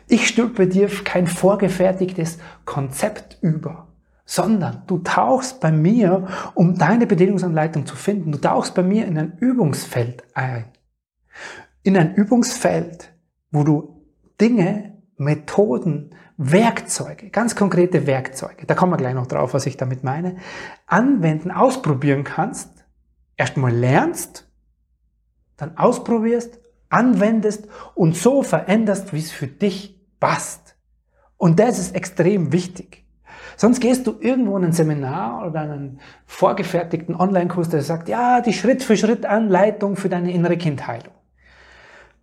Ich 0.07 0.29
stülpe 0.29 0.69
dir 0.69 0.89
kein 0.89 1.27
vorgefertigtes 1.27 2.39
Konzept 2.65 3.39
über, 3.41 3.89
sondern 4.25 4.85
du 4.87 4.99
tauchst 4.99 5.61
bei 5.61 5.73
mir, 5.73 6.29
um 6.55 6.79
deine 6.79 7.07
Bedienungsanleitung 7.07 7.87
zu 7.87 7.97
finden, 7.97 8.33
du 8.33 8.39
tauchst 8.39 8.75
bei 8.75 8.83
mir 8.83 9.07
in 9.07 9.19
ein 9.19 9.37
Übungsfeld 9.39 10.25
ein. 10.35 10.67
In 11.83 11.97
ein 11.97 12.15
Übungsfeld, 12.15 13.13
wo 13.51 13.65
du 13.65 14.07
Dinge 14.41 14.94
Methoden, 15.17 16.11
Werkzeuge, 16.37 17.31
ganz 17.31 17.55
konkrete 17.55 18.07
Werkzeuge, 18.07 18.67
da 18.67 18.75
kommen 18.75 18.93
wir 18.93 18.97
gleich 18.97 19.15
noch 19.15 19.27
drauf, 19.27 19.55
was 19.55 19.67
ich 19.67 19.77
damit 19.77 20.03
meine, 20.03 20.37
anwenden, 20.87 21.51
ausprobieren 21.51 22.25
kannst, 22.25 22.85
erstmal 23.37 23.73
lernst, 23.73 24.49
dann 25.57 25.79
ausprobierst, 25.79 26.61
anwendest 26.89 27.69
und 27.95 28.17
so 28.17 28.43
veränderst, 28.43 29.13
wie 29.13 29.21
es 29.21 29.31
für 29.31 29.47
dich 29.47 30.01
passt. 30.19 30.77
Und 31.37 31.61
das 31.61 31.79
ist 31.79 31.95
extrem 31.95 32.53
wichtig. 32.53 33.05
Sonst 33.57 33.81
gehst 33.81 34.07
du 34.07 34.17
irgendwo 34.21 34.57
in 34.57 34.65
ein 34.65 34.73
Seminar 34.73 35.47
oder 35.47 35.61
einen 35.61 36.01
vorgefertigten 36.27 37.15
Online-Kurs, 37.15 37.69
der 37.69 37.83
sagt, 37.83 38.09
ja, 38.09 38.41
die 38.41 38.53
Schritt-für-Schritt-Anleitung 38.53 39.97
für 39.97 40.09
deine 40.09 40.33
innere 40.33 40.57
Kindheilung. 40.57 41.15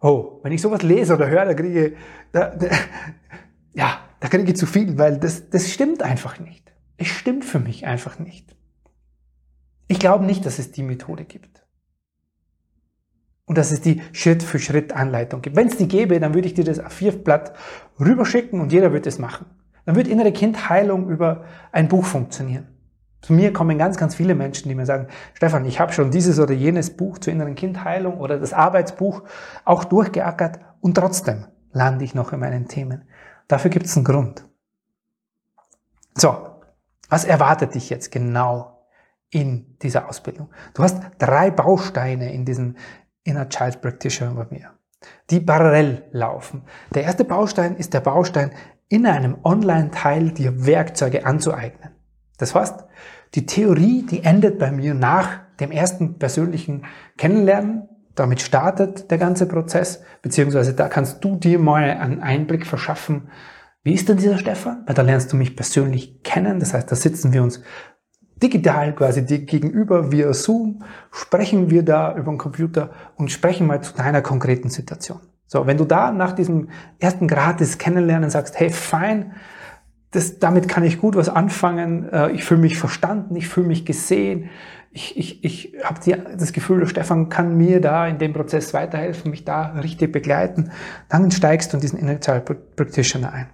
Oh, 0.01 0.39
wenn 0.41 0.51
ich 0.51 0.62
sowas 0.62 0.81
lese 0.81 1.13
oder 1.13 1.29
höre, 1.29 1.46
da 1.46 1.53
kriege 1.53 1.88
ich, 1.88 1.98
da, 2.31 2.50
da, 2.50 2.67
ja, 3.74 4.00
da 4.20 4.27
kriege 4.27 4.51
ich 4.51 4.58
zu 4.58 4.65
viel, 4.65 4.98
weil 4.98 5.17
das, 5.17 5.50
das 5.50 5.72
stimmt 5.72 6.01
einfach 6.01 6.39
nicht. 6.39 6.74
Es 6.98 7.08
stimmt 7.08 7.46
für 7.46 7.60
mich 7.60 7.86
einfach 7.86 8.17
nicht. 8.20 8.55
Ich 9.88 10.00
glaube 10.00 10.25
nicht, 10.25 10.46
dass 10.46 10.58
es 10.58 10.72
die 10.72 10.84
Methode 10.84 11.25
gibt. 11.25 11.63
Und 13.46 13.58
dass 13.58 13.72
es 13.72 13.81
die 13.81 14.01
Schritt-für-Schritt-Anleitung 14.13 15.41
gibt. 15.41 15.55
Wenn 15.55 15.67
es 15.67 15.77
die 15.77 15.88
gäbe, 15.88 16.20
dann 16.20 16.34
würde 16.34 16.48
ich 16.48 16.53
dir 16.53 16.63
das 16.63 16.81
A4-Blatt 16.81 17.53
rüberschicken 18.00 18.60
und 18.60 18.72
jeder 18.72 18.93
würde 18.93 19.10
es 19.10 19.20
machen. 19.20 19.46
Dann 19.86 19.96
würde 19.96 20.10
innere 20.10 20.31
Kindheilung 20.31 21.10
über 21.10 21.46
ein 21.72 21.88
Buch 21.88 22.05
funktionieren. 22.05 22.67
Zu 23.22 23.34
mir 23.34 23.54
kommen 23.54 23.78
ganz, 23.78 23.98
ganz 23.98 24.16
viele 24.16 24.34
Menschen, 24.34 24.68
die 24.68 24.75
mir 24.75 24.86
sagen, 24.86 25.08
Stefan, 25.36 25.66
ich 25.66 25.80
habe 25.80 25.94
schon 25.94 26.10
dieses 26.10 26.40
oder 26.40 26.54
jenes 26.54 26.96
Buch 26.98 27.20
zur 27.20 27.32
inneren 27.32 27.56
Kindheilung 27.56 28.18
oder 28.18 28.40
das 28.40 28.51
Arbeitsbuch 28.51 29.24
auch 29.63 29.84
durchgeackert 29.84 30.60
und 30.82 30.96
trotzdem 30.96 31.46
lande 31.72 32.04
ich 32.04 32.16
noch 32.16 32.34
in 32.34 32.40
meinen 32.40 32.68
Themen. 32.68 33.04
Dafür 33.48 33.70
gibt 33.70 33.86
es 33.86 33.96
einen 33.96 34.06
Grund. 34.06 34.46
So, 36.16 36.36
was 37.10 37.25
erwartet 37.25 37.75
dich 37.75 37.90
jetzt 37.90 38.12
genau 38.12 38.88
in 39.30 39.78
dieser 39.82 40.10
Ausbildung? 40.10 40.50
Du 40.74 40.84
hast 40.84 41.01
drei 41.20 41.51
Bausteine 41.51 42.34
in 42.34 42.46
diesem 42.46 42.75
Inner 43.24 43.50
Child 43.50 43.82
Practitioner 43.82 44.34
bei 44.34 44.48
mir, 44.50 44.72
die 45.30 45.40
parallel 45.40 46.06
laufen. 46.12 46.63
Der 46.94 47.04
erste 47.04 47.24
Baustein 47.24 47.75
ist 47.75 47.94
der 47.94 48.00
Baustein, 48.00 48.51
in 48.90 49.06
einem 49.06 49.38
Online-Teil 49.44 50.32
dir 50.32 50.66
Werkzeuge 50.66 51.25
anzueignen. 51.25 51.92
Das 52.38 52.56
heißt, 52.56 52.84
die 53.36 53.46
Theorie, 53.46 54.06
die 54.10 54.24
endet 54.24 54.60
bei 54.60 54.72
mir 54.72 54.94
nach 54.94 55.40
dem 55.60 55.72
ersten 55.72 56.20
persönlichen 56.20 56.84
Kennenlernen. 57.18 57.88
Damit 58.16 58.42
startet 58.42 59.10
der 59.10 59.18
ganze 59.18 59.46
Prozess, 59.46 60.04
beziehungsweise 60.22 60.74
da 60.74 60.90
kannst 60.90 61.24
du 61.24 61.38
dir 61.38 61.60
mal 61.60 61.84
einen 61.84 62.22
Einblick 62.22 62.66
verschaffen, 62.66 63.30
wie 63.84 63.94
ist 63.94 64.10
denn 64.10 64.18
dieser 64.18 64.38
Stefan? 64.38 64.84
Weil 64.86 64.94
da 64.94 65.02
lernst 65.02 65.34
du 65.34 65.38
mich 65.38 65.56
persönlich 65.56 66.22
kennen. 66.22 66.60
Das 66.60 66.76
heißt, 66.76 66.92
da 66.92 66.96
sitzen 66.96 67.34
wir 67.34 67.42
uns 67.42 67.64
digital 68.42 68.94
quasi 68.94 69.24
gegenüber 69.24 70.12
via 70.12 70.34
Zoom, 70.34 70.84
sprechen 71.12 71.70
wir 71.70 71.84
da 71.84 72.16
über 72.16 72.32
den 72.32 72.38
Computer 72.38 72.92
und 73.16 73.32
sprechen 73.32 73.68
mal 73.68 73.82
zu 73.82 73.94
deiner 73.94 74.22
konkreten 74.22 74.70
Situation. 74.70 75.20
So, 75.48 75.68
wenn 75.68 75.78
du 75.78 75.86
da 75.86 76.12
nach 76.12 76.34
diesem 76.34 76.70
ersten 77.00 77.28
gratis 77.28 77.78
Kennenlernen 77.78 78.30
sagst, 78.30 78.60
hey, 78.60 78.70
fein, 78.70 79.34
das, 80.12 80.39
damit 80.39 80.68
kann 80.68 80.84
ich 80.84 81.00
gut 81.00 81.15
was 81.15 81.30
anfangen. 81.30 82.08
Äh, 82.10 82.32
ich 82.32 82.44
fühle 82.44 82.62
mich 82.62 82.77
verstanden, 82.77 83.36
ich 83.36 83.48
fühle 83.48 83.68
mich 83.68 83.86
gesehen. 83.86 84.50
Ich, 84.91 85.18
ich, 85.18 85.44
ich 85.44 85.74
habe 85.84 86.00
das 86.38 86.51
Gefühl, 86.51 86.86
Stefan 86.86 87.30
kann 87.30 87.56
mir 87.56 87.80
da 87.80 88.08
in 88.08 88.18
dem 88.18 88.34
Prozess 88.34 88.74
weiterhelfen, 88.74 89.32
mich 89.32 89.46
da 89.46 89.68
richtig 89.68 90.12
begleiten. 90.12 90.72
Dann 91.08 91.32
steigst 91.32 91.72
du 91.72 91.77
in 91.77 91.82
diesen 91.82 92.20
Child 92.20 92.75
Practitioner 92.75 93.32
ein. 93.32 93.48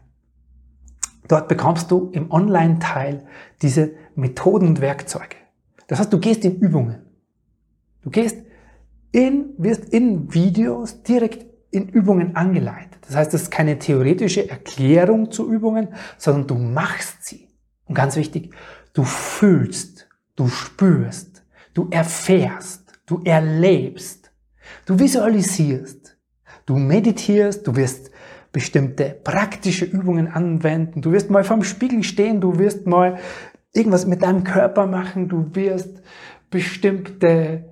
Dort 1.27 1.47
bekommst 1.47 1.91
du 1.91 2.09
im 2.11 2.31
Online-Teil 2.31 3.25
diese 3.61 3.91
Methoden 4.15 4.67
und 4.67 4.81
Werkzeuge. 4.81 5.35
Das 5.87 5.99
heißt, 5.99 6.11
du 6.11 6.19
gehst 6.19 6.43
in 6.43 6.55
Übungen. 6.55 7.03
Du 8.01 8.09
gehst 8.09 8.37
in, 9.11 9.53
wirst 9.57 9.85
in 9.85 10.33
Videos 10.33 11.03
direkt 11.03 11.46
in 11.77 11.89
Übungen 11.89 12.36
angeleitet. 12.36 13.00
Das 13.07 13.15
heißt, 13.15 13.34
es 13.34 13.43
ist 13.43 13.51
keine 13.51 13.79
theoretische 13.79 14.50
Erklärung 14.50 15.31
zu 15.31 15.51
Übungen, 15.51 15.89
sondern 16.17 16.48
du 16.48 16.55
machst 16.55 17.25
sie. 17.25 17.48
Und 17.86 17.96
ganz 17.96 18.15
wichtig, 18.15 18.53
du 18.93 19.03
fühlst, 19.03 20.10
du 20.36 20.48
spürst, 20.48 21.46
du 21.74 21.88
erfährst, 21.89 23.00
du 23.05 23.22
erlebst, 23.24 24.31
du 24.86 25.00
visualisierst, 25.00 26.17
du 26.65 26.75
meditierst, 26.75 27.65
du 27.65 27.75
wirst 27.75 28.12
bestimmte 28.51 29.19
praktische 29.24 29.86
Übungen 29.86 30.27
anwenden, 30.27 31.01
du 31.01 31.12
wirst 31.12 31.29
mal 31.29 31.43
vorm 31.43 31.63
Spiegel 31.63 32.03
stehen, 32.03 32.41
du 32.41 32.57
wirst 32.57 32.88
mal 32.88 33.19
irgendwas 33.74 34.07
mit 34.07 34.24
deinem 34.24 34.43
Körper 34.43 34.88
machen, 34.88 35.29
du 35.29 35.53
wirst 35.53 36.01
bestimmte 36.50 37.65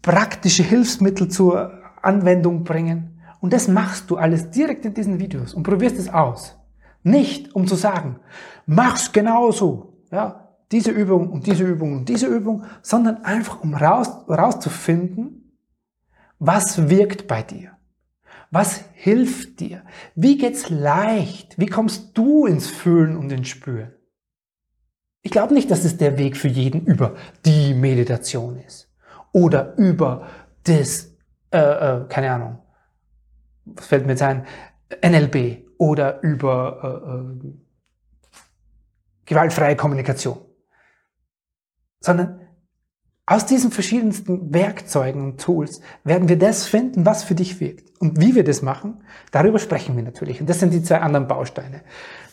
praktische 0.00 0.62
Hilfsmittel 0.62 1.28
zur 1.28 1.81
Anwendung 2.02 2.64
bringen. 2.64 3.20
Und 3.40 3.52
das 3.52 3.68
machst 3.68 4.10
du 4.10 4.16
alles 4.16 4.50
direkt 4.50 4.84
in 4.84 4.94
diesen 4.94 5.18
Videos 5.18 5.54
und 5.54 5.62
probierst 5.62 5.98
es 5.98 6.08
aus. 6.08 6.56
Nicht, 7.02 7.54
um 7.54 7.66
zu 7.66 7.74
sagen, 7.74 8.20
mach's 8.66 9.12
genauso, 9.12 10.04
ja, 10.10 10.48
diese 10.70 10.90
Übung 10.90 11.30
und 11.30 11.46
diese 11.46 11.64
Übung 11.64 11.98
und 11.98 12.08
diese 12.08 12.26
Übung, 12.26 12.64
sondern 12.82 13.24
einfach, 13.24 13.62
um 13.62 13.74
raus, 13.74 14.08
rauszufinden, 14.28 15.58
was 16.38 16.88
wirkt 16.88 17.26
bei 17.26 17.42
dir. 17.42 17.72
Was 18.50 18.84
hilft 18.94 19.60
dir? 19.60 19.82
Wie 20.14 20.36
geht's 20.36 20.68
leicht? 20.68 21.58
Wie 21.58 21.66
kommst 21.66 22.16
du 22.18 22.46
ins 22.46 22.66
Fühlen 22.66 23.16
und 23.16 23.32
ins 23.32 23.48
Spüren? 23.48 23.92
Ich 25.22 25.30
glaube 25.30 25.54
nicht, 25.54 25.70
dass 25.70 25.84
es 25.84 25.96
der 25.96 26.18
Weg 26.18 26.36
für 26.36 26.48
jeden 26.48 26.84
über 26.84 27.14
die 27.46 27.74
Meditation 27.74 28.58
ist 28.58 28.92
oder 29.32 29.76
über 29.78 30.26
das, 30.64 31.11
äh, 31.52 31.58
äh, 31.58 32.04
keine 32.08 32.32
Ahnung, 32.32 32.58
was 33.64 33.86
fällt 33.86 34.06
mir 34.06 34.12
jetzt 34.12 34.22
ein, 34.22 34.46
NLB 35.04 35.66
oder 35.78 36.22
über 36.22 37.34
äh, 37.44 37.48
äh, 37.48 37.52
gewaltfreie 39.24 39.76
Kommunikation, 39.76 40.38
sondern 42.00 42.40
aus 43.24 43.46
diesen 43.46 43.70
verschiedensten 43.70 44.52
Werkzeugen 44.52 45.22
und 45.22 45.40
Tools 45.40 45.80
werden 46.04 46.28
wir 46.28 46.38
das 46.38 46.66
finden, 46.66 47.06
was 47.06 47.22
für 47.22 47.34
dich 47.34 47.60
wirkt. 47.60 47.98
Und 48.00 48.20
wie 48.20 48.34
wir 48.34 48.42
das 48.42 48.62
machen, 48.62 49.04
darüber 49.30 49.60
sprechen 49.60 49.94
wir 49.94 50.02
natürlich. 50.02 50.40
Und 50.40 50.50
das 50.50 50.58
sind 50.58 50.72
die 50.74 50.82
zwei 50.82 50.98
anderen 50.98 51.28
Bausteine. 51.28 51.82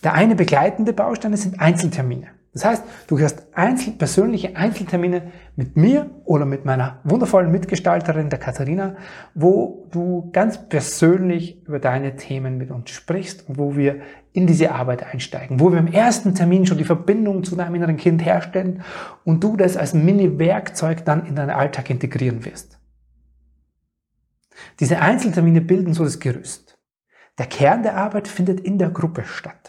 Der 0.03 0.13
eine 0.13 0.35
begleitende 0.35 0.91
Bausteine 0.91 1.37
sind 1.37 1.59
Einzeltermine. 1.59 2.31
Das 2.59 2.65
heißt, 2.65 2.83
du 3.07 3.17
hast 3.21 3.47
einzel 3.53 3.93
persönliche 3.93 4.57
Einzeltermine 4.57 5.31
mit 5.55 5.77
mir 5.77 6.09
oder 6.25 6.43
mit 6.43 6.65
meiner 6.65 6.99
wundervollen 7.05 7.51
Mitgestalterin, 7.51 8.29
der 8.29 8.37
Katharina, 8.37 8.97
wo 9.33 9.87
du 9.91 10.29
ganz 10.33 10.67
persönlich 10.67 11.65
über 11.65 11.79
deine 11.79 12.17
Themen 12.17 12.57
mit 12.57 12.69
uns 12.69 12.89
sprichst 12.89 13.47
und 13.47 13.57
wo 13.57 13.77
wir 13.77 14.01
in 14.33 14.45
diese 14.45 14.73
Arbeit 14.73 15.03
einsteigen, 15.03 15.61
wo 15.61 15.71
wir 15.71 15.79
im 15.79 15.87
ersten 15.87 16.35
Termin 16.35 16.65
schon 16.65 16.77
die 16.77 16.83
Verbindung 16.83 17.45
zu 17.45 17.55
deinem 17.55 17.75
inneren 17.75 17.95
Kind 17.95 18.25
herstellen 18.25 18.83
und 19.23 19.41
du 19.41 19.55
das 19.55 19.77
als 19.77 19.93
Mini-Werkzeug 19.93 21.05
dann 21.05 21.25
in 21.25 21.35
deinen 21.35 21.51
Alltag 21.51 21.89
integrieren 21.89 22.43
wirst. 22.43 22.77
Diese 24.81 24.99
Einzeltermine 24.99 25.61
bilden 25.61 25.93
so 25.93 26.03
das 26.03 26.19
Gerüst. 26.19 26.77
Der 27.37 27.45
Kern 27.45 27.83
der 27.83 27.95
Arbeit 27.95 28.27
findet 28.27 28.59
in 28.59 28.77
der 28.77 28.89
Gruppe 28.89 29.23
statt. 29.23 29.68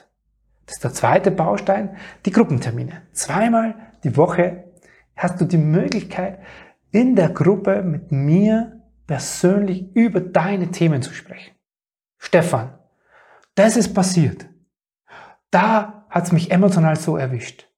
Das 0.70 0.76
ist 0.76 0.84
der 0.84 0.92
zweite 0.92 1.32
Baustein, 1.32 1.96
die 2.24 2.30
Gruppentermine. 2.30 3.02
Zweimal 3.10 3.74
die 4.04 4.16
Woche 4.16 4.70
hast 5.16 5.40
du 5.40 5.44
die 5.44 5.58
Möglichkeit, 5.58 6.38
in 6.92 7.16
der 7.16 7.30
Gruppe 7.30 7.82
mit 7.82 8.12
mir 8.12 8.80
persönlich 9.08 9.90
über 9.96 10.20
deine 10.20 10.70
Themen 10.70 11.02
zu 11.02 11.12
sprechen. 11.12 11.56
Stefan, 12.18 12.78
das 13.56 13.76
ist 13.76 13.94
passiert. 13.94 14.46
Da 15.50 16.06
hat 16.08 16.26
es 16.26 16.32
mich 16.32 16.52
emotional 16.52 16.94
so 16.94 17.16
erwischt 17.16 17.68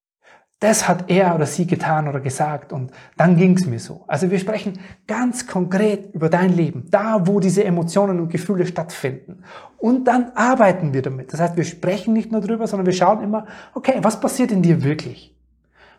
das 0.63 0.87
hat 0.87 1.11
er 1.11 1.35
oder 1.35 1.45
sie 1.45 1.67
getan 1.67 2.07
oder 2.07 2.21
gesagt 2.21 2.73
und 2.73 2.93
dann 3.17 3.37
ging 3.37 3.57
es 3.57 3.67
mir 3.67 3.81
so. 3.81 4.05
Also 4.07 4.31
wir 4.31 4.39
sprechen 4.39 4.79
ganz 5.09 5.49
konkret 5.49 6.15
über 6.15 6.29
dein 6.29 6.53
Leben, 6.53 6.87
da 6.89 7.27
wo 7.27 7.41
diese 7.41 7.65
Emotionen 7.65 8.21
und 8.21 8.29
Gefühle 8.29 8.65
stattfinden. 8.65 9.43
Und 9.79 10.05
dann 10.05 10.31
arbeiten 10.37 10.95
wir 10.95 11.03
damit. 11.03 11.33
Das 11.33 11.41
heißt, 11.41 11.57
wir 11.57 11.65
sprechen 11.65 12.15
nicht 12.15 12.31
nur 12.31 12.41
drüber, 12.41 12.69
sondern 12.69 12.87
wir 12.87 12.93
schauen 12.93 13.25
immer, 13.25 13.47
okay, 13.75 13.99
was 14.03 14.21
passiert 14.21 14.53
in 14.53 14.63
dir 14.63 14.85
wirklich? 14.85 15.37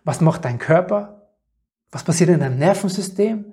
Was 0.06 0.22
macht 0.22 0.46
dein 0.46 0.60
Körper? 0.60 1.28
Was 1.92 2.06
passiert 2.06 2.30
in 2.30 2.40
deinem 2.40 2.58
Nervensystem? 2.58 3.52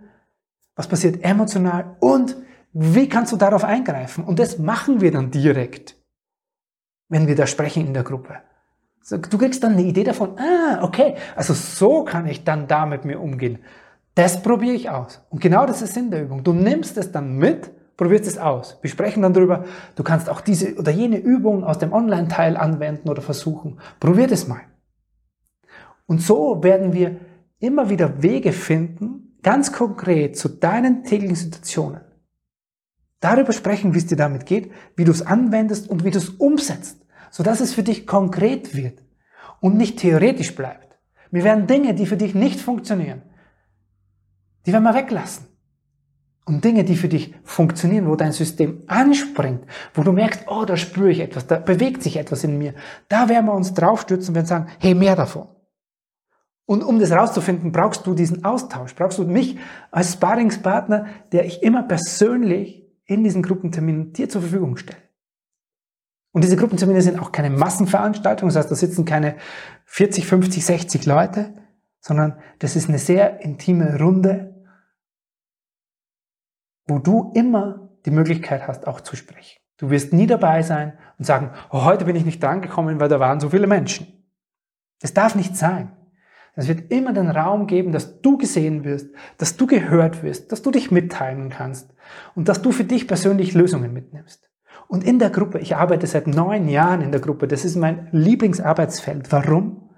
Was 0.77 0.87
passiert 0.87 1.25
emotional? 1.25 1.97
Und 1.99 2.37
wie 2.73 3.09
kannst 3.09 3.33
du 3.33 3.37
darauf 3.37 3.65
eingreifen? 3.65 4.23
Und 4.23 4.39
das 4.39 4.59
machen 4.59 5.01
wir 5.01 5.11
dann 5.11 5.33
direkt, 5.33 5.97
wenn 7.09 7.27
wir 7.27 7.35
da 7.35 7.49
sprechen 7.49 7.85
in 7.85 7.95
der 7.95 8.05
Gruppe. 8.05 8.37
Du 9.11 9.39
kriegst 9.39 9.65
dann 9.65 9.73
eine 9.73 9.83
Idee 9.83 10.05
davon, 10.05 10.39
ah, 10.39 10.83
okay, 10.83 11.17
also 11.35 11.53
so 11.53 12.05
kann 12.05 12.27
ich 12.29 12.45
dann 12.45 12.69
da 12.69 12.87
mit 12.87 13.05
mir 13.05 13.21
umgehen. 13.21 13.59
Das 14.15 14.43
probiere 14.43 14.75
ich 14.75 14.91
aus. 14.91 15.23
Und 15.31 15.41
genau 15.41 15.67
das 15.67 15.83
ist 15.83 15.95
Sinn 15.95 16.11
der 16.11 16.23
Übung. 16.23 16.45
Du 16.45 16.53
nimmst 16.53 16.97
es 16.97 17.11
dann 17.11 17.37
mit, 17.37 17.71
probierst 17.97 18.27
es 18.27 18.39
aus. 18.39 18.79
Wir 18.83 18.91
sprechen 18.91 19.23
dann 19.23 19.35
darüber, 19.35 19.65
du 19.97 20.03
kannst 20.03 20.29
auch 20.29 20.41
diese 20.41 20.77
oder 20.77 20.93
jene 20.93 21.19
Übung 21.19 21.65
aus 21.65 21.79
dem 21.79 21.93
Online-Teil 21.93 22.57
anwenden 22.57 23.09
oder 23.09 23.23
versuchen. 23.23 23.81
Probier 23.99 24.27
das 24.27 24.47
mal. 24.47 24.61
Und 26.07 26.23
so 26.23 26.63
werden 26.63 26.93
wir 26.93 27.17
immer 27.59 27.91
wieder 27.91 28.23
Wege 28.23 28.53
finden, 28.53 29.37
ganz 29.43 29.73
konkret 29.73 30.37
zu 30.37 30.49
deinen 30.49 31.05
täglichen 31.05 31.37
Situationen. 31.37 32.01
Darüber 33.21 33.53
sprechen, 33.53 33.95
wie 33.95 33.99
es 33.99 34.07
dir 34.07 34.17
damit 34.17 34.47
geht, 34.47 34.73
wie 34.97 35.05
du 35.05 35.13
es 35.13 35.25
anwendest 35.25 35.89
und 35.89 36.05
wie 36.05 36.11
du 36.11 36.19
es 36.19 36.31
umsetzt 36.31 37.00
sodass 37.31 37.61
es 37.61 37.73
für 37.73 37.83
dich 37.83 38.07
konkret 38.07 38.75
wird 38.75 39.03
und 39.61 39.77
nicht 39.77 39.99
theoretisch 39.99 40.55
bleibt. 40.55 40.99
Wir 41.31 41.45
werden 41.45 41.67
Dinge, 41.67 41.95
die 41.95 42.07
für 42.07 42.17
dich 42.17 42.35
nicht 42.35 42.61
funktionieren, 42.61 43.23
die 44.67 44.73
werden 44.73 44.85
wir 44.85 44.95
weglassen. 44.95 45.47
Und 46.47 46.65
Dinge, 46.65 46.83
die 46.85 46.97
für 46.97 47.09
dich 47.09 47.35
funktionieren, 47.45 48.09
wo 48.09 48.17
dein 48.17 48.33
System 48.33 48.83
anspringt, 48.89 49.65
wo 49.95 50.03
du 50.03 50.11
merkst, 50.11 50.47
oh, 50.49 50.65
da 50.65 50.77
spüre 50.77 51.11
ich 51.11 51.21
etwas, 51.21 51.47
da 51.47 51.59
bewegt 51.59 52.03
sich 52.03 52.17
etwas 52.17 52.43
in 52.43 52.59
mir, 52.59 52.75
da 53.09 53.29
werden 53.29 53.47
wir 53.47 53.55
uns 53.55 53.73
draufstürzen 53.73 54.37
und 54.37 54.47
sagen, 54.49 54.67
hey, 54.81 54.95
mehr 54.95 55.15
davon. 55.15 55.47
Und 56.67 56.83
um 56.83 56.99
das 56.99 57.13
rauszufinden, 57.13 57.73
brauchst 57.73 58.07
du 58.07 58.15
diesen 58.15 58.45
Austausch, 58.45 58.95
brauchst 58.95 59.19
du 59.19 59.25
mich 59.25 59.59
als 59.91 60.15
Sparingspartner, 60.15 61.07
der 61.33 61.45
ich 61.45 61.63
immer 61.63 61.83
persönlich 61.83 62.89
in 63.07 63.25
diesen 63.25 63.43
Gruppenterminen 63.43 64.13
dir 64.13 64.29
zur 64.29 64.41
Verfügung 64.41 64.77
stelle. 64.77 65.10
Und 66.33 66.45
diese 66.45 66.57
Gruppentermine 66.57 67.03
sind 67.03 67.19
auch 67.19 67.33
keine 67.33 67.51
Massenveranstaltungen, 67.51 68.55
das 68.55 68.63
heißt, 68.63 68.71
da 68.71 68.77
sitzen 68.77 69.05
keine 69.05 69.37
40, 69.87 70.27
50, 70.27 70.65
60 70.65 71.07
Leute, 71.07 71.55
sondern 72.01 72.39
das 72.61 72.77
ist 72.77 72.89
eine 72.89 72.99
sehr 72.99 73.41
intime 73.41 73.99
Runde, 73.99 74.55
wo 76.87 76.99
du 76.99 77.33
immer 77.35 77.91
die 78.07 78.11
Möglichkeit 78.11 78.67
hast, 78.69 78.87
auch 78.87 79.01
zu 79.01 79.17
sprechen. 79.17 79.61
Du 79.77 79.91
wirst 79.91 80.13
nie 80.13 80.27
dabei 80.27 80.63
sein 80.63 80.99
und 81.19 81.25
sagen, 81.25 81.53
oh, 81.71 81.85
heute 81.85 82.05
bin 82.05 82.17
ich 82.17 82.25
nicht 82.25 82.43
drangekommen, 82.43 83.01
weil 83.01 83.09
da 83.09 83.19
waren 83.19 83.41
so 83.41 83.51
viele 83.51 83.67
Menschen. 83.67 84.07
Das 85.01 85.15
darf 85.15 85.35
nicht 85.35 85.57
sein. 85.57 85.97
Es 86.55 86.69
wird 86.69 86.91
immer 86.91 87.13
den 87.13 87.31
Raum 87.31 87.67
geben, 87.67 87.93
dass 87.93 88.21
du 88.21 88.37
gesehen 88.37 88.85
wirst, 88.85 89.09
dass 89.39 89.57
du 89.57 89.67
gehört 89.67 90.23
wirst, 90.23 90.53
dass 90.53 90.63
du 90.63 90.71
dich 90.71 90.91
mitteilen 90.91 91.49
kannst 91.49 91.95
und 92.35 92.49
dass 92.49 92.61
du 92.61 92.73
für 92.73 92.85
dich 92.85 93.09
persönlich 93.09 93.55
Lösungen 93.55 93.93
mitnimmst. 93.93 94.50
Und 94.91 95.05
in 95.05 95.21
der 95.21 95.31
Gruppe, 95.31 95.61
ich 95.61 95.77
arbeite 95.77 96.09
seit 96.09 96.27
neun 96.27 96.69
Jahren 96.69 97.01
in 97.01 97.13
der 97.13 97.21
Gruppe, 97.21 97.47
das 97.47 97.65
ist 97.65 97.77
mein 97.77 98.09
Lieblingsarbeitsfeld. 98.11 99.31
Warum? 99.31 99.89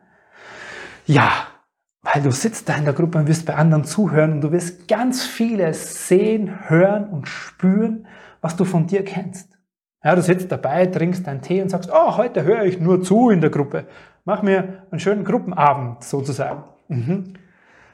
Ja, 1.07 1.31
weil 2.03 2.21
du 2.23 2.31
sitzt 2.31 2.69
da 2.69 2.75
in 2.77 2.85
der 2.85 2.93
Gruppe 2.93 3.17
und 3.17 3.27
wirst 3.27 3.47
bei 3.47 3.55
anderen 3.55 3.85
zuhören 3.85 4.33
und 4.33 4.41
du 4.43 4.53
wirst 4.53 4.89
ganz 4.89 5.25
vieles 5.25 6.09
sehen, 6.09 6.69
hören 6.69 7.09
und 7.09 7.27
spüren, 7.27 8.07
was 8.43 8.55
du 8.57 8.67
von 8.67 8.87
dir 8.87 9.03
kennst. 9.03 9.57
Ja, 10.05 10.15
du 10.15 10.21
sitzt 10.21 10.53
dabei, 10.53 10.85
trinkst 10.85 11.27
deinen 11.27 11.41
Tee 11.41 11.63
und 11.63 11.71
sagst, 11.71 11.91
oh, 11.91 12.19
heute 12.19 12.45
höre 12.45 12.65
ich 12.65 12.79
nur 12.79 13.03
zu 13.03 13.31
in 13.31 13.41
der 13.41 13.49
Gruppe. 13.49 13.87
Mach 14.27 14.43
mir 14.43 14.83
einen 14.91 15.01
schönen 15.01 15.25
Gruppenabend 15.25 16.05
sozusagen. 16.05 16.65
Mhm. 16.89 17.33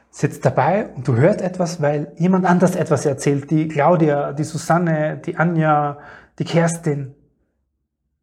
Sitzt 0.09 0.43
dabei 0.43 0.89
und 0.89 1.07
du 1.07 1.15
hörst 1.15 1.41
etwas, 1.41 1.81
weil 1.81 2.11
jemand 2.17 2.45
anders 2.45 2.75
etwas 2.75 3.05
erzählt. 3.05 3.49
Die 3.51 3.69
Claudia, 3.69 4.33
die 4.33 4.43
Susanne, 4.43 5.21
die 5.23 5.37
Anja, 5.37 5.99
die 6.39 6.45
Kerstin. 6.45 7.15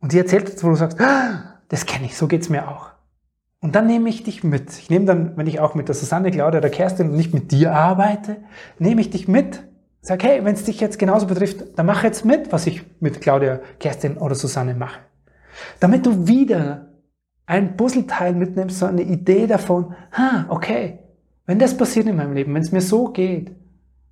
Und 0.01 0.13
die 0.13 0.19
erzählt 0.19 0.49
jetzt, 0.49 0.65
wo 0.65 0.69
du 0.69 0.75
sagst, 0.75 1.01
ah, 1.01 1.61
das 1.69 1.87
kenne 1.87 2.07
ich, 2.07 2.17
so 2.17 2.27
geht's 2.27 2.49
mir 2.49 2.69
auch. 2.69 2.91
Und 3.61 3.75
dann 3.75 3.87
nehme 3.87 4.09
ich 4.09 4.23
dich 4.23 4.45
mit. 4.45 4.79
Ich 4.79 4.91
nehme 4.91 5.07
dann, 5.07 5.37
wenn 5.37 5.47
ich 5.47 5.61
auch 5.61 5.75
mit 5.75 5.89
der 5.89 5.95
Susanne, 5.95 6.31
Claudia, 6.31 6.61
der 6.61 6.71
Kerstin 6.71 7.11
und 7.11 7.17
nicht 7.17 7.35
mit 7.35 7.53
dir 7.53 7.73
arbeite, 7.73 8.37
nehme 8.79 9.01
ich 9.01 9.11
dich 9.11 9.29
mit. 9.29 9.63
Sag, 10.03 10.23
hey, 10.23 10.45
wenn 10.45 10.55
es 10.55 10.65
dich 10.65 10.79
jetzt 10.81 10.99
genauso 10.99 11.27
betrifft, 11.27 11.77
dann 11.77 11.87
mach 11.87 12.05
jetzt 12.05 12.25
mit, 12.25 12.53
was 12.53 12.67
ich 12.67 12.85
mit 13.01 13.21
Claudia, 13.21 13.61
Kerstin 13.81 14.19
oder 14.19 14.35
Susanne 14.35 14.75
mache. 14.75 15.01
Damit 15.81 16.07
du 16.07 16.29
wieder 16.29 16.93
ein 17.47 17.77
Puzzleteil 17.77 18.35
mitnimmst, 18.35 18.79
so 18.79 18.87
eine 18.87 19.03
Idee 19.03 19.47
davon, 19.47 19.95
ha, 20.13 20.47
okay, 20.49 21.01
wenn 21.47 21.59
das 21.59 21.77
passiert 21.77 22.07
in 22.07 22.17
meinem 22.17 22.35
Leben, 22.35 22.55
wenn 22.55 22.63
es 22.63 22.73
mir 22.73 22.81
so 22.81 23.09
geht, 23.09 23.53